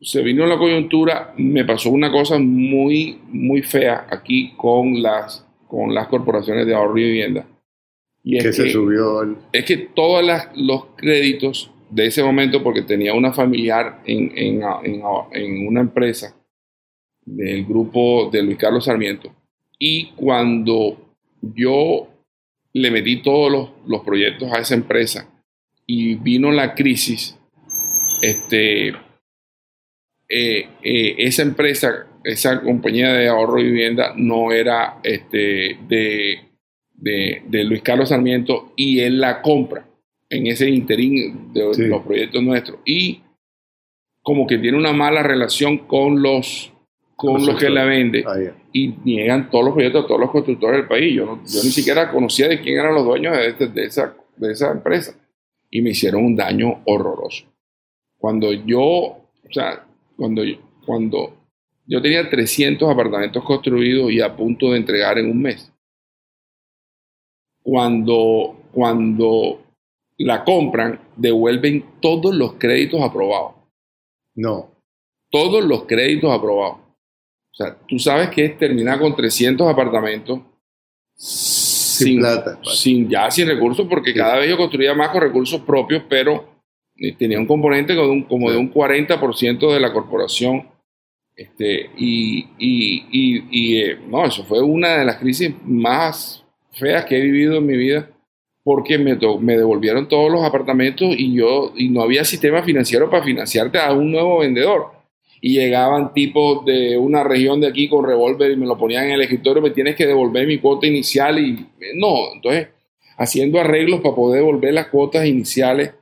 [0.00, 5.92] se vino la coyuntura, me pasó una cosa muy, muy fea aquí con las, con
[5.94, 7.46] las corporaciones de ahorro y vivienda.
[8.22, 10.24] Y es Que se subió el- es que todos
[10.56, 16.34] los créditos de ese momento, porque tenía una familiar en, en- en- en una empresa
[17.24, 19.34] del grupo de Luis Carlos Sarmiento,
[19.78, 20.96] y cuando
[21.40, 22.08] yo
[22.72, 25.28] le metí todos los, los proyectos a esa empresa
[25.86, 27.38] y vino la crisis,
[28.22, 28.92] este,
[30.28, 36.38] eh, eh, esa empresa, esa compañía de ahorro y vivienda no era este, de,
[36.94, 39.86] de, de Luis Carlos Sarmiento y él la compra
[40.30, 41.86] en ese interín de Sí.
[41.86, 43.22] los proyectos nuestros y
[44.22, 46.72] como que tiene una mala relación con los
[47.16, 48.36] con los, que la vende Ah,
[48.72, 51.12] y niegan todos los proyectos a todos los constructores del país.
[51.16, 54.14] Yo, no- yo ni siquiera conocía de quién eran los dueños de, este- de esa,
[54.36, 55.16] de esa empresa
[55.68, 57.46] y me hicieron un daño horroroso.
[58.18, 59.84] Cuando yo, o sea,
[60.18, 61.32] cuando yo, cuando
[61.86, 65.72] yo tenía 300 apartamentos construidos y a punto de entregar en un mes.
[67.62, 69.62] Cuando, cuando
[70.18, 73.52] la compran, devuelven todos los créditos aprobados.
[74.34, 74.70] No.
[75.30, 76.78] Todos los créditos aprobados.
[76.78, 80.40] O sea, tú sabes que es terminar con 300 apartamentos
[81.14, 82.58] sin, plata.
[82.74, 84.16] sin ya sin recursos, porque Sí.
[84.18, 86.57] cada vez yo construía más con recursos propios, pero
[87.18, 90.66] tenía un componente como de un, como de un 40% de la corporación.
[91.36, 97.04] Este, y y, y, y, eh, no, eso fue una de las crisis más feas
[97.04, 98.10] que he vivido en mi vida,
[98.64, 103.08] porque me, to- me devolvieron todos los apartamentos y yo y no había sistema financiero
[103.08, 104.86] para financiarte a un nuevo vendedor.
[105.40, 109.12] Y llegaban tipos de una región de aquí con revólver y me lo ponían en
[109.12, 112.68] el escritorio, me tienes que devolver mi cuota inicial y eh, no, entonces
[113.16, 115.92] haciendo arreglos para poder devolver las cuotas iniciales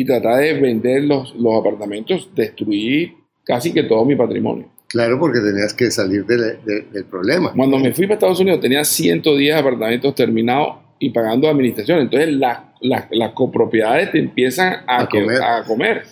[0.00, 4.70] y tratar de vender los, los apartamentos, destruí casi que todo mi patrimonio.
[4.86, 7.52] Claro, porque tenías que salir del- de- del problema.
[7.52, 11.98] Cuando me fui para Estados Unidos tenía 110 apartamentos terminados y pagando administración.
[11.98, 15.42] Entonces las, las, las copropiedades te empiezan a, A que- comer.
[15.42, 16.02] a comer.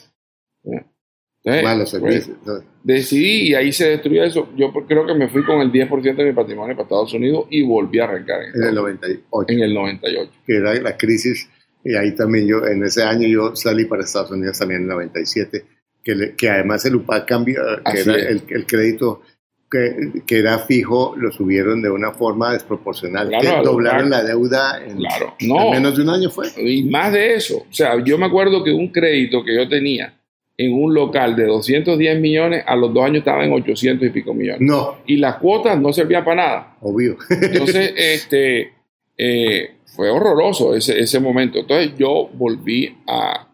[0.64, 2.36] Entonces, Malos pues, servicios.
[2.44, 2.54] No.
[2.82, 4.48] decidí y ahí se destruyó eso.
[4.56, 7.62] Yo creo que me fui con el 10% de mi patrimonio para Estados Unidos y
[7.62, 10.30] volví a arrancar en, En el Estados- 98, en el 98.
[10.44, 11.48] que era la crisis.
[11.88, 14.94] Y ahí también yo, en ese año yo salí para Estados Unidos también en el
[14.94, 15.64] 97,
[16.02, 19.22] que, le- que además el UPAC cambió, que Así era el, el crédito
[19.70, 23.28] que, que era fijo, lo subieron de una forma desproporcional.
[23.28, 25.70] Claro, que doblaron la deuda en, Claro, en no.
[25.70, 26.46] menos de un año fue.
[26.56, 27.58] Y más de eso.
[27.58, 30.14] O sea, yo me acuerdo que un crédito que yo tenía
[30.58, 34.32] en un local de 210 millones, a los dos años estaba en 800 y pico
[34.34, 34.60] millones.
[34.62, 36.76] No, Y las cuotas no servían para nada.
[36.80, 37.16] obvio.
[37.30, 38.72] Entonces, este,
[39.18, 41.60] eh, fue horroroso ese, ese momento.
[41.60, 43.48] Entonces yo volví a...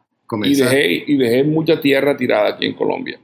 [0.45, 3.21] Y dejé, y dejé mucha tierra tirada aquí en Colombia.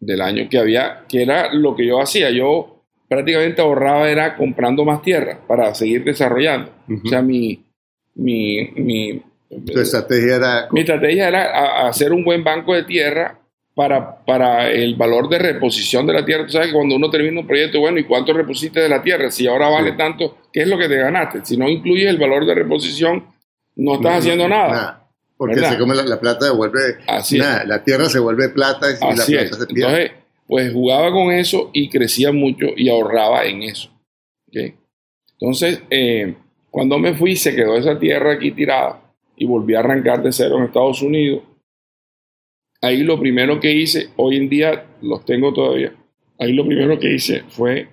[0.00, 2.30] Del año que había, que era lo que yo hacía.
[2.30, 6.70] Yo prácticamente ahorraba era comprando más tierra para seguir desarrollando.
[6.88, 7.06] Ujú.
[7.06, 7.62] O sea, mi...
[8.14, 13.38] mi, mi Tu estrategia era mi estrategia era hacer un buen banco de tierra
[13.74, 16.46] para, para el valor de reposición de la tierra.
[16.46, 19.30] Tú sabes que cuando uno termina un proyecto, bueno, ¿y cuánto repusiste de la tierra?
[19.30, 19.96] Si ahora vale Sí.
[19.96, 21.40] tanto, ¿qué es lo que te ganaste?
[21.44, 23.26] Si no incluyes el valor de reposición,
[23.76, 25.00] no estás haciendo nada.
[25.36, 25.72] Porque ¿Verdad?
[25.72, 27.42] se come la, la plata, devuelve Así es.
[27.42, 27.64] nada.
[27.64, 29.48] La tierra se vuelve plata y Así la es.
[29.50, 30.02] plata se pierde.
[30.02, 33.90] Entonces, pues jugaba con eso y crecía mucho y ahorraba en eso.
[35.40, 36.34] Entonces, eh,
[36.70, 39.00] cuando me fui, se quedó esa tierra aquí tirada
[39.36, 41.42] y volví a arrancar de cero en Estados Unidos.
[42.84, 45.94] Ahí lo primero que hice, hoy en día los tengo todavía,
[46.38, 47.88] ahí lo primero que hice fue,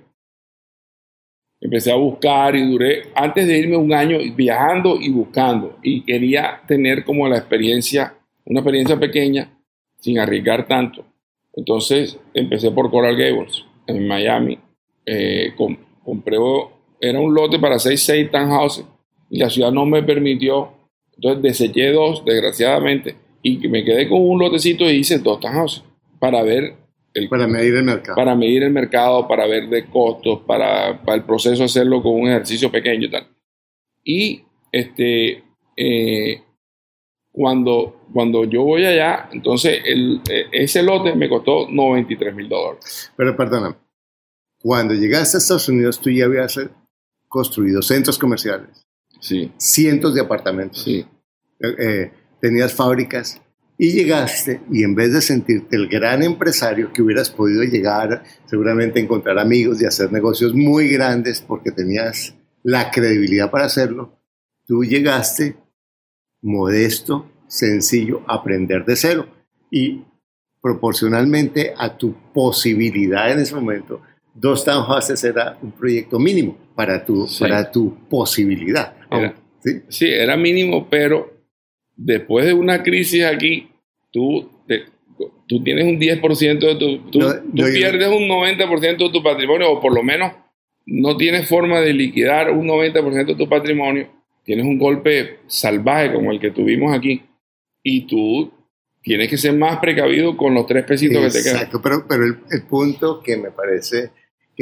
[1.61, 6.61] empecé a buscar y duré, antes de irme un año viajando y buscando, y quería
[6.67, 9.57] tener como la experiencia, una experiencia pequeña,
[9.97, 11.05] sin arriesgar tanto.
[11.53, 14.59] Entonces empecé por Coral Gables, en Miami.
[15.05, 15.53] Eh,
[16.03, 16.35] compré,
[16.99, 18.85] era un lote para 6, 6 townhouses,
[19.29, 20.81] y la ciudad no me permitió
[21.21, 25.83] entonces deseché dos, desgraciadamente, y me quedé con un lotecito y hice dos townhouses
[26.19, 26.75] para ver
[27.13, 28.15] el, para medir el mercado.
[28.15, 32.29] Para medir el mercado, para ver de costos, para, para el proceso hacerlo con un
[32.29, 33.27] ejercicio pequeño y tal.
[34.03, 35.43] Y este,
[35.75, 36.43] eh,
[37.31, 43.11] cuando, cuando yo voy allá, entonces el, eh, ese lote me costó 93 mil dólares.
[43.15, 43.77] Pero perdona,
[44.59, 46.59] cuando llegaste a Estados Unidos tú ya habías
[47.27, 48.85] construido centros comerciales
[49.21, 49.51] sí.
[49.57, 50.83] cientos de apartamentos.
[50.83, 51.05] Sí.
[51.59, 53.41] Eh, eh, tenías fábricas
[53.77, 58.99] y llegaste y en vez de sentirte el gran empresario que hubieras podido llegar, seguramente
[58.99, 64.19] encontrar amigos y hacer negocios muy grandes porque tenías la credibilidad para hacerlo,
[64.67, 65.55] tú llegaste
[66.41, 69.27] modesto, sencillo, aprender de cero
[69.71, 70.03] y
[70.61, 74.01] proporcionalmente a tu posibilidad en ese momento,
[74.33, 78.95] dos townhouses era un proyecto mínimo para tu, para tu posibilidad.
[79.09, 79.35] Era,
[79.89, 80.05] ¿sí?
[80.05, 81.40] era mínimo, pero
[81.95, 83.69] después de una crisis aquí,
[84.11, 84.49] tú,
[85.47, 87.11] tú tienes un 10% de tu...
[87.11, 87.19] Tú,
[87.53, 90.31] pierdes un 90% de tu patrimonio, o por lo menos
[90.85, 94.09] no tienes forma de liquidar un 90% de tu patrimonio.
[94.43, 97.21] Tienes un golpe salvaje como el que tuvimos aquí.
[97.83, 98.51] Y tú
[99.03, 101.55] tienes que ser más precavido con los tres pesitos que te quedan.
[101.57, 104.11] Exacto, pero, pero el, el punto que me parece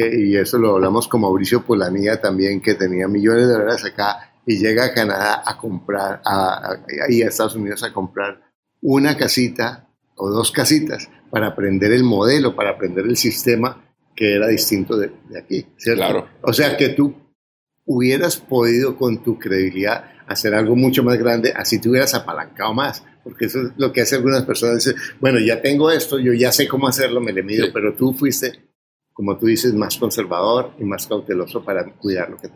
[0.08, 4.58] y eso lo hablamos con Mauricio Polanía también, que tenía millones de dólares acá y
[4.58, 6.78] llega a Canadá a comprar, a,
[7.10, 8.42] y a Estados Unidos a comprar
[8.82, 14.48] una casita o dos casitas para aprender el modelo, para aprender el sistema que era
[14.48, 16.02] distinto de, aquí, ¿cierto?
[16.02, 16.28] Claro.
[16.42, 17.16] O sea que tú
[17.86, 23.04] hubieras podido con tu credibilidad hacer algo mucho más grande, así te hubieras apalancado más,
[23.24, 26.52] porque eso es lo que hace algunas personas, dicen, bueno, ya tengo esto, yo ya
[26.52, 28.70] sé cómo hacerlo, me le mido, pero tú fuiste
[29.20, 32.48] como tú dices, más conservador y más cauteloso para cuidar lo que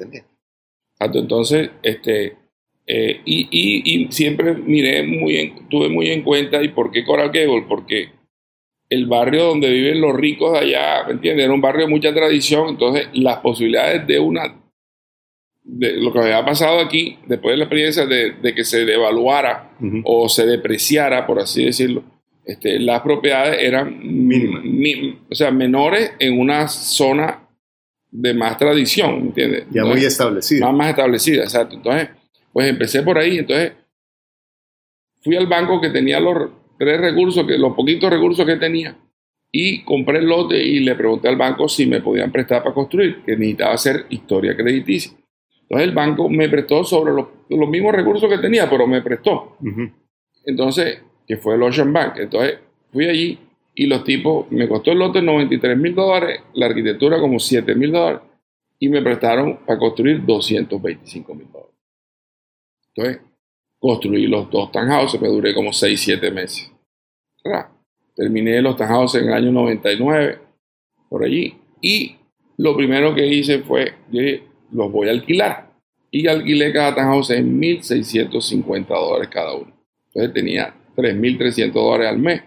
[1.00, 2.38] Entonces, este,
[2.86, 7.66] eh, y, siempre miré muy en, tuve muy en cuenta, ¿y por qué Coral Gable?
[7.68, 8.10] Porque
[8.90, 11.46] el barrio donde viven los ricos allá, ¿me entiendes?
[11.46, 14.62] Era un barrio de mucha tradición, entonces las posibilidades de una,
[15.64, 19.72] de lo que había pasado aquí, después de la experiencia de, que se devaluara
[20.04, 22.04] o se depreciara, por así decirlo,
[22.46, 27.43] este, las propiedades eran mínimas, o sea, menores en una zona
[28.14, 29.66] de más tradición, ¿entiendes?
[29.72, 30.68] Ya muy establecida.
[30.68, 31.76] Más, más establecida, exacto.
[31.76, 32.10] Entonces,
[32.52, 33.74] pues empecé por ahí, entonces
[35.22, 38.96] fui al banco que tenía los tres recursos, que, los poquitos recursos que tenía,
[39.52, 43.24] y compré el lote y le pregunté al banco si me podían prestar para construir,
[43.24, 45.14] que necesitaba hacer historia crediticia.
[45.64, 49.58] Entonces el banco me prestó sobre los, los mismos recursos que tenía, pero me prestó.
[50.46, 52.18] Entonces que fue el Ocean Bank.
[52.18, 52.60] Entonces
[52.92, 53.40] fui allí
[53.76, 57.92] y los tipos, me costó el lote 93 mil dólares, la arquitectura como 7 mil
[57.92, 58.22] dólares
[58.80, 61.76] y me prestaron para construir 225 mil dólares.
[62.94, 63.22] Entonces,
[63.80, 66.72] construí los dos townhouses, me duré como 6, 7 meses.
[68.16, 70.40] Terminé los townhouses en el año 99,
[71.10, 71.56] por allí.
[71.82, 72.18] Y
[72.58, 75.72] lo primero que hice fue, dije, los voy a alquilar.
[76.12, 79.74] Y alquilé cada townhouse en 1.650 dólares cada uno.
[80.08, 82.44] Entonces tenía 3.300 dólares al mes.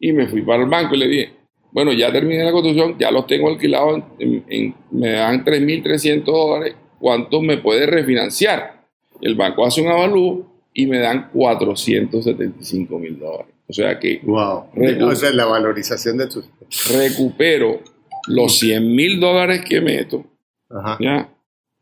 [0.00, 1.32] Y me fui para el banco y le dije,
[1.72, 7.58] bueno, ya terminé la construcción, ya los tengo alquilados, me dan 3.300 dólares, ¿cuánto me
[7.58, 8.80] puede refinanciar?
[9.20, 13.54] El banco hace un avalúo y me dan 475 mil dólares.
[13.68, 14.20] O sea que...
[14.24, 14.64] Wow.
[15.02, 16.44] O sea, la valorización de tus...
[16.90, 17.80] Recupero
[18.26, 20.24] los 100 mil dólares que meto.
[20.70, 20.96] Ajá.
[20.98, 21.28] ¿ya?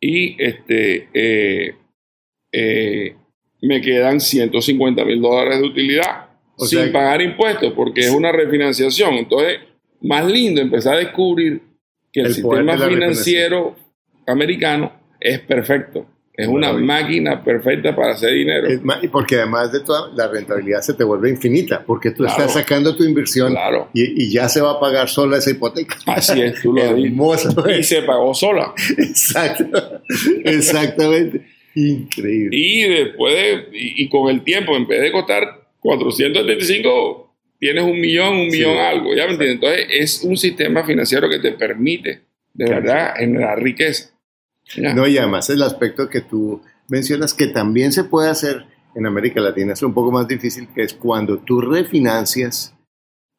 [0.00, 1.08] Y este...
[1.14, 1.74] Eh,
[2.52, 3.14] eh,
[3.62, 6.27] me quedan 150 mil dólares de utilidad
[6.58, 9.14] sin pagar impuestos porque es una refinanciación.
[9.14, 9.58] Entonces,
[10.00, 11.62] más lindo empezar a descubrir
[12.12, 13.76] que el, sistema financiero
[14.26, 16.06] americano es perfecto.
[16.38, 18.68] Es una máquina perfecta para hacer dinero.
[19.10, 23.02] porque además de toda la rentabilidad se te vuelve infinita, porque tú estás sacando tu
[23.02, 23.56] inversión
[23.92, 25.96] y, ya se va a pagar sola esa hipoteca.
[26.06, 26.96] Así es, tú lo
[27.76, 28.72] Y se pagó sola.
[28.98, 30.00] Exacto,
[30.44, 31.44] exactamente.
[31.74, 32.56] Increíble.
[32.56, 38.34] Y después de, y, con el tiempo, en vez de costar 475, tienes un millón,
[38.34, 39.54] un millón algo, ¿ya me entiendes?
[39.54, 42.22] Entonces es un sistema financiero que te permite,
[42.54, 44.10] de verdad, generar riqueza.
[44.76, 48.64] No, y además el aspecto que tú mencionas que también se puede hacer
[48.94, 52.74] en América Latina es un poco más difícil, que es cuando tú refinancias,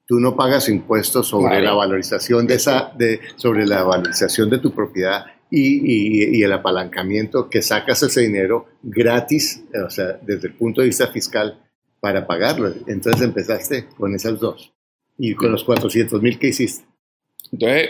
[0.08, 1.66] tú no pagas impuestos sobre Claro.
[1.66, 5.82] la valorización de esa, de, sobre la valorización de tu propiedad y,
[6.24, 10.88] y- y el apalancamiento que sacas ese dinero gratis, o sea, desde el punto de
[10.88, 11.60] vista fiscal,
[12.00, 12.74] para pagarlo.
[12.88, 14.74] Entonces empezaste con esas dos.
[15.18, 16.86] Y con los 400 mil que hiciste.
[17.52, 17.90] Entonces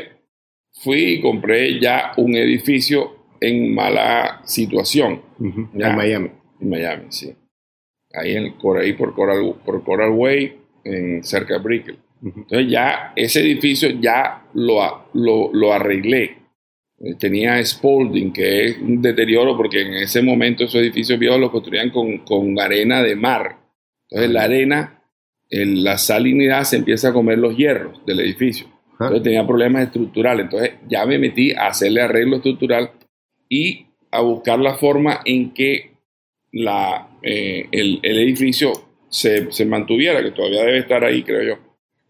[0.83, 5.21] fui y compré ya un edificio en mala situación
[5.73, 5.89] Ya.
[5.89, 6.31] En Miami.
[6.59, 7.33] en Miami, sí.
[8.13, 11.99] Ahí, en, por ahí por Coral, por Coral Way, en, cerca de Brickell.
[12.21, 16.39] Entonces ya ese edificio ya lo, lo arreglé.
[16.99, 21.51] Eh, Tenía Spalding, que es un deterioro porque en ese momento esos edificios viejos los
[21.51, 23.57] construían con, con arena de mar.
[24.09, 25.01] Entonces la arena,
[25.49, 28.67] el- la salinidad se empieza a comer los hierros del edificio.
[28.93, 29.05] Ajá.
[29.05, 30.45] Entonces tenía problemas estructurales.
[30.45, 32.91] Entonces ya me metí a hacerle arreglo estructural
[33.47, 35.91] y a buscar la forma en que
[36.51, 38.71] la, eh, el, el edificio
[39.09, 41.59] se, se mantuviera, que todavía debe estar ahí, creo yo.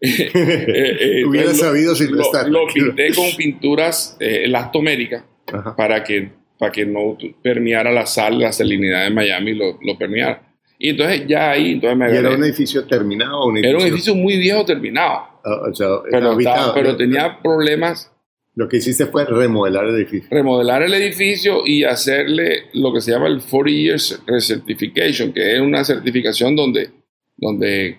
[0.02, 5.76] Eh, Hubiera lo- sabido si no lo, pinté con pinturas eh, elastoméricas Ajá.
[5.76, 10.49] para que, para que no permeara la sal, la salinidad de Miami, lo, lo permeara.
[10.82, 14.14] Y entonces ya ahí, entonces me ¿Y era un edificio terminado un Era un edificio
[14.14, 16.56] muy viejo terminado, Ah, o sea, pero, habitado.
[16.56, 18.10] estaba- pero tenía problemas
[18.54, 20.28] Lo que hiciste fue remodelar el edificio.
[20.30, 25.60] remodelar el edificio y hacerle lo que se llama el 40 Years Recertification, que es
[25.60, 26.90] una certificación donde,
[27.36, 27.98] donde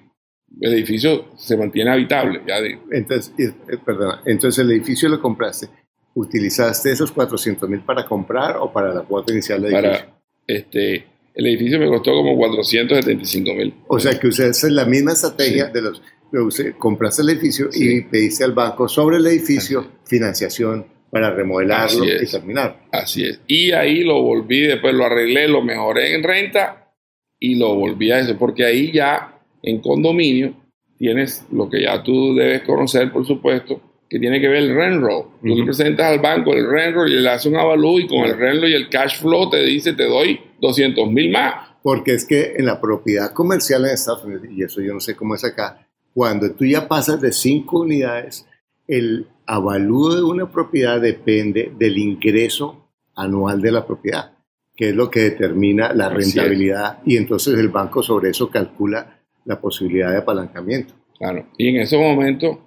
[0.59, 2.41] el edificio se mantiene habitable.
[2.47, 5.67] Ya de- Entonces, eh, perdona, entonces el edificio lo compraste.
[6.15, 9.99] ¿Utilizaste esos 400 mil para comprar o para la cuota inicial del edificio?
[9.99, 10.17] para,
[10.47, 11.05] este,
[11.36, 13.73] el edificio me costó como 475 mil.
[13.88, 16.01] O sea que usaste la misma estrategia de los...
[16.32, 22.25] usted- compraste el edificio y pediste al banco sobre el edificio financiación para remodelarlo y
[22.25, 22.86] terminar.
[22.91, 23.41] Así es.
[23.47, 26.93] Y ahí lo volví, después lo arreglé, lo mejoré en renta
[27.39, 30.53] y lo volví a eso, porque ahí ya en condominio
[30.97, 33.82] tienes lo que ya tú debes conocer, por supuesto,
[34.12, 35.24] que tiene que ver el rent roll.
[35.41, 35.66] Tú le Ujú.
[35.68, 38.59] presentas al banco el rent roll y le haces un avalúo y con el rent
[38.59, 41.70] roll y el cash flow te dice te doy 200 mil más.
[41.82, 45.16] Porque es que en la propiedad comercial en Estados Unidos, y eso yo no sé
[45.16, 48.45] cómo es acá, cuando tú ya pasas de cinco unidades,
[48.86, 54.34] el avalúo de una propiedad depende del ingreso anual de la propiedad,
[54.76, 59.62] que es lo que determina la rentabilidad, y entonces el banco sobre eso calcula la
[59.62, 60.95] posibilidad de apalancamiento.
[61.18, 61.47] Claro.
[61.57, 62.57] Y en esos momentos,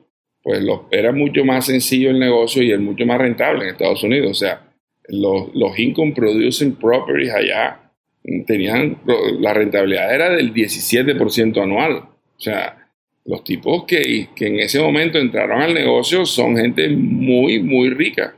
[0.44, 4.30] pues era mucho más sencillo el negocio y es mucho más rentable en Estados Unidos.
[4.30, 4.62] O sea,
[5.08, 7.90] los, los income producing properties allá
[8.22, 8.98] mm, tenían,
[9.40, 11.92] la rentabilidad era del 17% anual.
[11.96, 12.90] O sea,
[13.24, 18.36] los tipos que, que en ese momento entraron al negocio son gente muy, muy rica.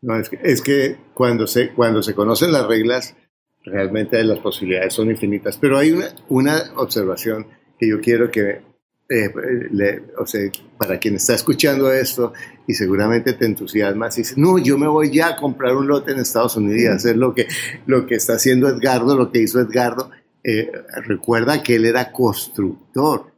[0.00, 3.14] No, es que, es que cuando, se, cuando se conocen las reglas,
[3.62, 5.58] realmente las posibilidades son infinitas.
[5.58, 7.46] Pero hay una, una observación
[7.78, 8.62] que yo quiero que,
[9.08, 9.30] eh,
[9.70, 10.40] le- o sea,
[10.78, 12.32] para quien está escuchando esto
[12.66, 16.12] y seguramente te entusiasma, si dices, no, yo me voy ya a comprar un lote
[16.12, 17.46] en Estados Unidos y hacer lo que,
[17.86, 20.10] lo que está haciendo Edgardo, lo que hizo Edgardo.
[20.42, 20.70] Eh,
[21.06, 23.32] recuerda que él era constructor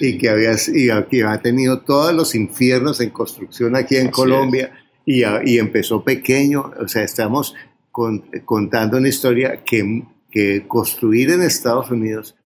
[0.00, 4.72] y que había, y había tenido todos los infiernos en construcción aquí en Así Colombia
[5.06, 6.72] y, a- y empezó pequeño.
[6.80, 7.54] O sea, estamos
[7.90, 12.36] con- contando una historia que, que construir en Estados Unidos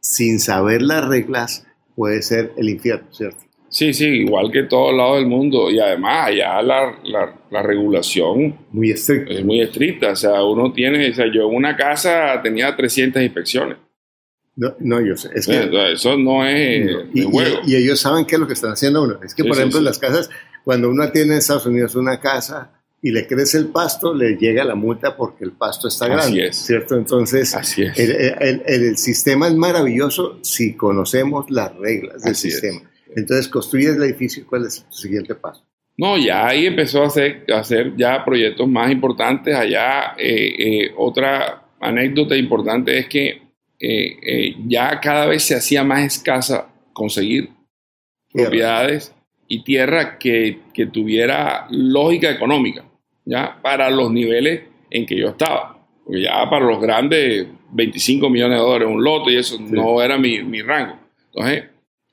[0.00, 3.38] sin saber las reglas puede ser el infierno, ¿cierto?
[3.68, 5.68] Sí, sí, igual que todos lados del mundo.
[5.70, 9.32] Y además allá la, la, la regulación Muy estricto.
[9.32, 10.10] es muy estricta.
[10.12, 13.78] O sea, uno tiene, o sea, yo en una casa tenía 300 inspecciones.
[14.56, 15.30] No, no, yo sé.
[15.34, 17.60] Es que, Eso no es No, y, juego.
[17.66, 19.18] y- y ellos saben qué es lo que están haciendo uno.
[19.24, 20.30] Es que, Sí, por sí, ejemplo, en las casas,
[20.62, 22.70] cuando uno tiene en Estados Unidos una casa
[23.06, 26.46] y le crece el pasto, le llega la multa porque el pasto está Así grande,
[26.46, 26.56] es.
[26.56, 26.96] ¿cierto?
[26.96, 27.98] Entonces, Así es.
[27.98, 32.54] el, el- el- el sistema es maravilloso si conocemos las reglas del Así es.
[32.60, 32.90] sistema.
[33.14, 35.62] Entonces, construyes el edificio y cuál es tu siguiente paso.
[35.98, 39.54] No, ya ahí empezó a hacer, a hacer ya proyectos más importantes.
[39.54, 45.84] Allá eh, eh, otra anécdota importante es que eh, eh, ya cada vez se hacía
[45.84, 47.50] más escasa conseguir
[48.28, 48.48] Tierra.
[48.48, 49.12] propiedades
[49.46, 52.84] y tierra que, que tuviera lógica económica,
[53.24, 55.78] ya para los niveles en que yo estaba.
[56.04, 60.18] Porque ya para los grandes, 25 millones de dólares un lote y eso no era
[60.18, 60.96] mi, mi rango.
[61.32, 61.64] Entonces,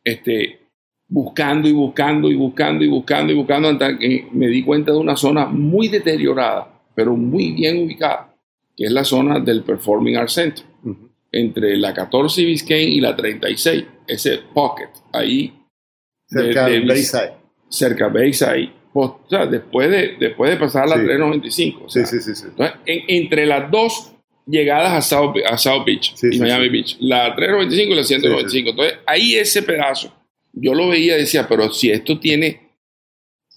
[0.03, 0.59] este,
[1.07, 4.97] buscando y buscando y buscando y buscando y buscando hasta que me di cuenta de
[4.97, 8.33] una zona muy deteriorada, pero muy bien ubicada,
[8.75, 11.09] que es la zona del Performing Arts Center, Ujú.
[11.31, 15.53] entre la 14 Biscayne y la 36, ese pocket, ahí
[16.25, 17.31] Cerca de- del de- Bayside.
[17.69, 21.03] cerca de Bayside, o sea, después de, después de pasar la Sí.
[21.05, 21.85] 395.
[21.85, 22.47] o sea, Sí, sí, sí, sí.
[22.49, 24.11] entonces, en- entre las dos
[24.47, 26.69] llegadas a South, a South Beach Sí, y Miami.
[26.69, 26.97] Beach.
[26.99, 28.69] La 395 y la 195.
[28.71, 30.13] Entonces, ahí ese pedazo,
[30.53, 32.69] yo lo veía y decía, pero si esto tiene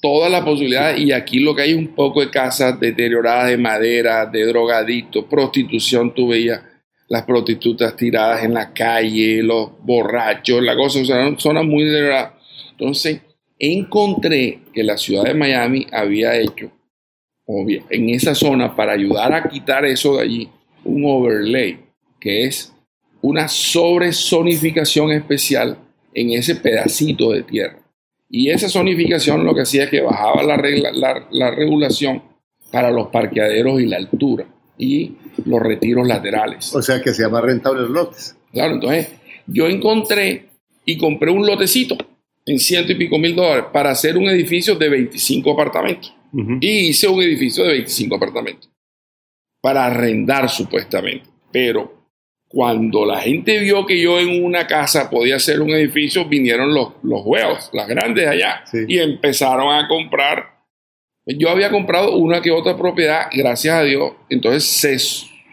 [0.00, 3.56] todas las posibilidades y aquí lo que hay es un poco de casas deterioradas de
[3.56, 6.60] madera, de drogadictos, prostitución, tú veías
[7.08, 12.32] las prostitutas tiradas en la calle, los borrachos, la cosa, o sea, zonas muy deterioradas.
[12.72, 13.20] Entonces,
[13.72, 16.70] encontré que la ciudad de Miami había hecho,
[17.46, 20.48] obvio, en esa zona, para ayudar a quitar eso de allí,
[20.84, 21.78] un overlay,
[22.20, 22.72] que es
[23.22, 25.78] una sobresonificación especial
[26.12, 27.78] en ese pedacito de tierra.
[28.30, 32.22] Y esa zonificación lo que hacía es que bajaba la, regla- la- la regulación
[32.72, 34.46] para los parqueaderos y la altura
[34.76, 35.12] y
[35.44, 36.74] los retiros laterales.
[36.74, 38.36] O sea que se llama rentable los lotes.
[38.52, 39.08] Claro, entonces
[39.46, 40.46] yo encontré
[40.84, 41.96] y compré un lotecito
[42.46, 46.14] en ciento y pico mil dólares para hacer un edificio de 25 apartamentos.
[46.60, 48.68] Y hice un edificio de 25 apartamentos
[49.62, 51.28] para arrendar supuestamente.
[51.52, 52.08] Pero
[52.48, 56.94] cuando la gente vio que yo en una casa podía hacer un edificio, vinieron los,
[57.04, 58.78] los huevos, las grandes allá, Sí.
[58.88, 60.54] y empezaron a comprar.
[61.26, 64.98] Yo había comprado una que otra propiedad, gracias a Dios, entonces se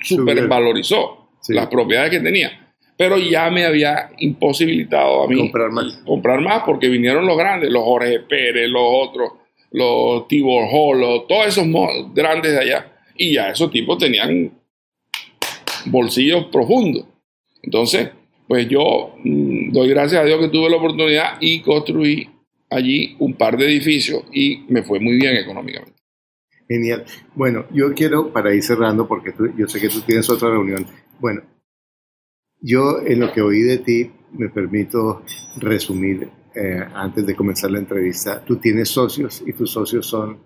[0.03, 1.53] supervalorizó Sí.
[1.53, 2.60] las propiedades que tenía.
[3.01, 6.01] Pero ya me había imposibilitado a mí Comprar más.
[6.05, 9.31] comprar más porque vinieron los grandes, los Jorge Pérez, los otros,
[9.71, 11.65] los Tibor Holo, todos esos
[12.13, 12.91] grandes de allá.
[13.15, 14.51] Y ya esos tipos tenían
[15.85, 17.05] bolsillos profundos.
[17.63, 18.09] Entonces,
[18.47, 22.29] pues yo mm, doy gracias a Dios que tuve la oportunidad y construí
[22.69, 25.99] allí un par de edificios y me fue muy bien económicamente.
[26.67, 27.03] Genial.
[27.35, 30.85] Bueno, yo quiero, para ir cerrando, porque tú- yo sé que tú tienes otra reunión.
[31.19, 31.41] Bueno,
[32.61, 35.23] yo en lo que oí de ti, me permito
[35.57, 38.43] resumir eh, antes de comenzar la entrevista.
[38.45, 40.37] Tú tienes socios y tus socios son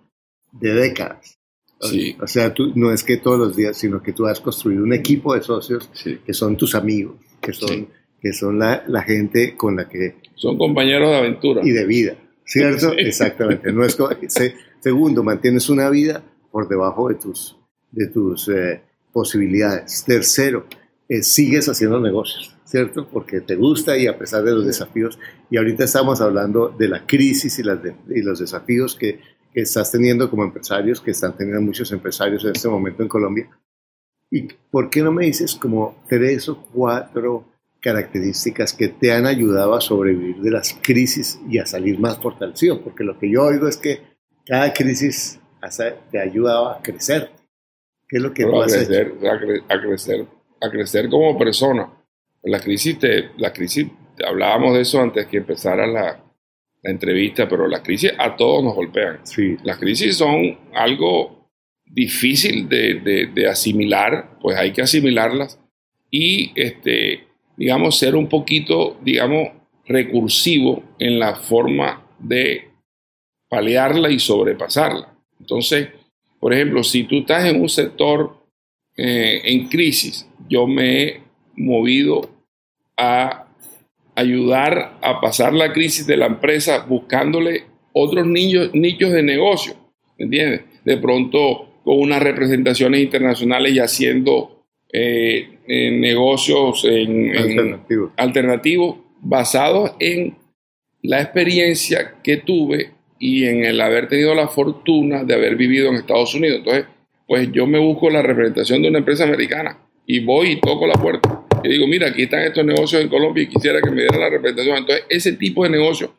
[0.52, 1.38] de décadas.
[1.82, 2.16] Sí.
[2.22, 4.94] O sea, tú, no es que todos los días, sino que tú has construido un
[4.94, 6.20] equipo de socios Sí.
[6.26, 7.88] que son tus amigos, que son, Sí.
[8.22, 11.62] que son la, la gente con la que Son compañeros de aventura.
[11.64, 12.94] y de vida, ¿cierto?
[12.94, 13.72] Exactamente.
[13.74, 13.98] No es
[14.30, 17.58] se- segundo, mantienes una vida por debajo de tus,
[17.92, 20.04] de tus eh, posibilidades.
[20.06, 20.66] Tercero,
[21.10, 23.08] eh, sigues haciendo negocios, ¿cierto?
[23.08, 25.20] Porque te gusta y a pesar de los desafíos.
[25.50, 29.20] Y ahorita estamos hablando de la crisis y, las de- y los desafíos que,
[29.54, 33.50] que estás teniendo como empresarios, que están teniendo muchos empresarios en este momento en Colombia.
[34.32, 37.46] ¿Y por qué no me dices como tres o cuatro
[37.80, 42.82] características que te han ayudado a sobrevivir de las crisis y a salir más fortalecido?
[42.82, 44.02] Porque lo que yo oigo es que
[44.46, 45.40] cada crisis
[46.12, 47.30] te ha ayudado a crecer.
[48.08, 48.88] ¿Qué es lo que tú a has hecho?
[48.88, 50.26] crecer, a, cre- a crecer,
[50.66, 51.90] a crecer como persona.
[52.44, 53.88] La crisis, te, la crisis,
[54.26, 56.24] hablábamos de eso antes que empezara la,
[56.84, 59.20] la entrevista, pero las crisis a todos nos golpean.
[59.24, 61.50] Sí, Las crisis son algo
[61.86, 65.60] difícil de, de- de asimilar, pues hay que asimilarlas
[66.12, 69.50] y, este, digamos, ser un poquito, digamos,
[69.88, 72.70] recursivo en la forma de
[73.50, 75.14] paliarla y sobrepasarla.
[75.40, 75.90] Entonces,
[76.40, 78.46] por ejemplo, si tú estás en un sector
[78.98, 81.22] eh, en crisis, yo me he
[81.56, 82.30] movido
[82.98, 83.48] a
[84.16, 89.76] ayudar a pasar la crisis de la empresa buscándole otros niños, nichos de negocio,
[90.18, 90.62] ¿me ¿entiendes?
[90.84, 98.12] De pronto con unas representaciones internacionales y haciendo eh, eh, negocios en, en- alternativo.
[98.18, 100.36] alternativos basados en
[101.02, 105.96] la experiencia que tuve y en el haber tenido la fortuna de haber vivido en
[105.96, 106.60] Estados Unidos.
[106.60, 106.86] Entonces,
[107.28, 109.78] pues yo me busco la representación de una empresa americana
[110.08, 111.46] y voy y toco la puerta.
[111.64, 114.30] Y digo, mira, aquí están estos negocios en Colombia y quisiera que me dieran la
[114.30, 114.78] representación.
[114.78, 116.14] Entonces, ese tipo de negocio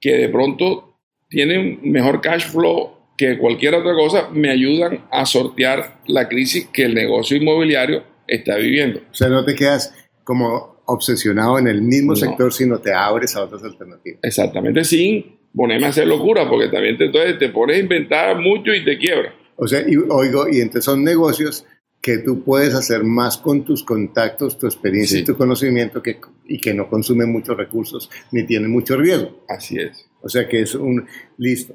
[0.00, 0.98] que de pronto
[1.28, 6.84] tienen mejor cash flow que cualquier otra cosa, me ayudan a sortear la crisis que
[6.84, 9.00] el negocio inmobiliario está viviendo.
[9.10, 9.94] O sea, no te quedas
[10.24, 12.16] como obsesionado en el mismo No.
[12.16, 14.18] sector, sino te abres a otras alternativas.
[14.22, 18.74] Exactamente, sin ponerme a hacer locura, porque también te, entonces te pones a inventar mucho
[18.74, 19.32] y te quiebra.
[19.56, 21.64] O sea, y oigo, y entonces son negocios
[22.04, 25.24] que tú puedes hacer más con tus contactos, tu experiencia y Sí.
[25.26, 29.42] tu conocimiento que, y que no consumen muchos recursos ni tienen mucho riesgo.
[29.48, 30.06] Así es.
[30.20, 31.06] O sea que es un
[31.38, 31.74] listo.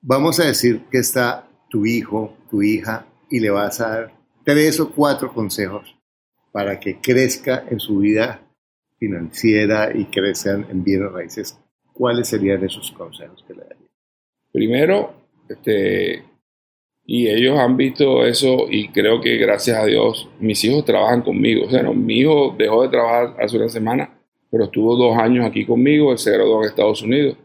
[0.00, 4.12] Vamos a decir que está tu hijo, tu hija, y le vas a dar
[4.44, 5.96] tres o cuatro consejos
[6.52, 8.42] para que crezca en su vida
[9.00, 11.58] financiera y crezcan en bienes raíces.
[11.92, 13.90] ¿Cuáles serían esos consejos que le darías?
[14.52, 15.14] Primero,
[15.48, 16.22] este,
[17.04, 21.66] y ellos han visto eso y creo que gracias a Dios mis hijos trabajan conmigo.
[21.66, 24.10] O sea, no, mi hijo dejó de trabajar hace una semana,
[24.50, 27.36] pero estuvo dos años aquí conmigo, él se graduó en Estados Unidos.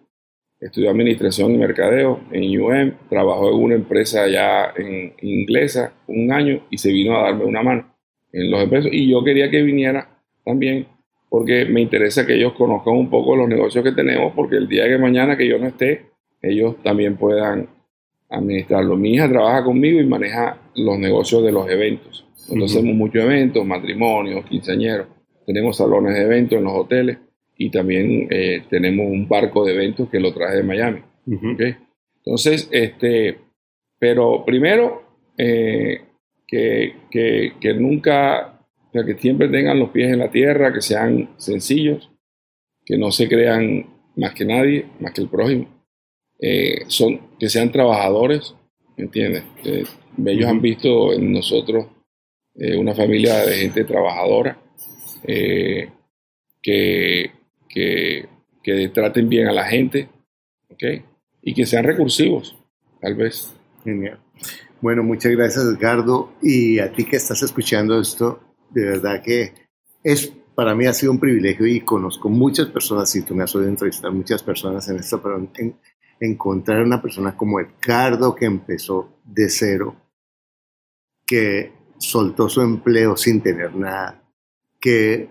[0.59, 6.61] estudió administración y mercadeo en UM, trabajó en una empresa ya en inglesa un año
[6.69, 7.93] y se vino a darme una mano
[8.31, 8.91] en los empresas.
[8.91, 10.09] Y yo quería que viniera
[10.45, 10.87] también
[11.29, 14.85] porque me interesa que ellos conozcan un poco los negocios que tenemos, porque el día
[14.85, 16.05] de mañana que yo no esté,
[16.41, 17.67] ellos también puedan
[18.29, 18.95] administrarlo.
[18.97, 22.25] Mi hija trabaja conmigo y maneja los negocios de los eventos.
[22.49, 25.07] Entonces hacemos muchos eventos, matrimonios, quinceañeros,
[25.45, 27.17] tenemos salones de eventos en los hoteles
[27.57, 31.01] y también eh, tenemos un barco de eventos que lo traje de Miami.
[32.25, 33.39] Entonces, este,
[33.99, 35.03] pero primero,
[35.37, 36.01] eh,
[36.45, 40.81] que, que, que, nunca, o sea, que siempre tengan los pies en la tierra, que
[40.81, 42.11] sean sencillos,
[42.85, 45.67] que no se crean más que nadie, más que el prójimo,
[46.39, 48.55] eh, son, que sean trabajadores,
[48.95, 49.43] ¿me entiendes?
[50.25, 51.87] ellos han visto en nosotros
[52.55, 54.59] una familia de gente trabajadora,
[55.23, 55.91] que,
[57.69, 58.25] que,
[58.63, 60.09] que traten bien a la gente,
[60.69, 60.83] ¿ok?
[61.43, 62.57] Y que sean recursivos,
[62.99, 63.53] tal vez.
[63.83, 64.19] Genial.
[64.81, 66.33] Bueno, muchas gracias Edgardo.
[66.41, 69.53] Y a ti que estás escuchando esto, de verdad que
[70.03, 73.55] es para mí ha sido un privilegio y conozco muchas personas, y tú me has
[73.55, 75.75] oído entrevistar muchas personas en esto, pero en,
[76.19, 79.95] encontrar una persona como Edgardo que empezó de cero,
[81.25, 84.23] que soltó su empleo sin tener nada,
[84.79, 85.29] que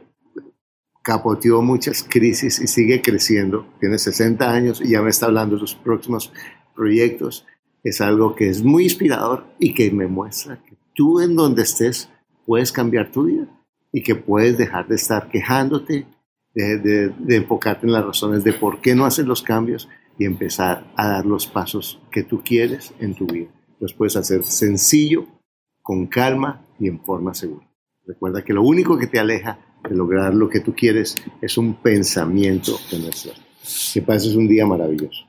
[1.02, 3.66] capoteó muchas crisis y sigue creciendo.
[3.78, 6.32] Tiene 60 años y ya me está hablando de sus próximos
[6.74, 7.46] proyectos.
[7.84, 12.10] Es algo que es muy inspirador y que me muestra que tú en donde estés
[12.44, 13.46] puedes cambiar tu vida
[13.92, 16.06] y que puedes dejar de estar quejándote,
[16.54, 19.88] de, enfocarte en las razones de por qué no haces los cambios
[20.18, 23.48] y empezar a dar los pasos que tú quieres en tu vida.
[23.80, 25.26] Los puedes hacer sencillo,
[25.82, 27.66] con calma y en forma segura.
[28.06, 29.58] Recuerda que lo único que te aleja
[29.88, 33.32] de lograr lo que tú quieres es un pensamiento no es
[33.92, 35.24] Que pases un día maravilloso.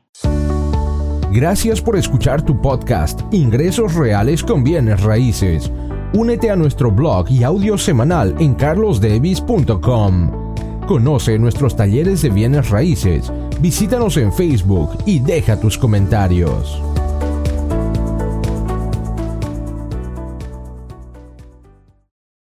[1.31, 5.71] Gracias por escuchar tu podcast Ingresos Reales con Bienes Raíces.
[6.13, 10.47] Únete a nuestro blog y audio semanal en carlosdevis.com.
[10.87, 13.29] Conoce nuestros talleres de bienes raíces,
[13.59, 16.81] visítanos en Facebook y deja tus comentarios.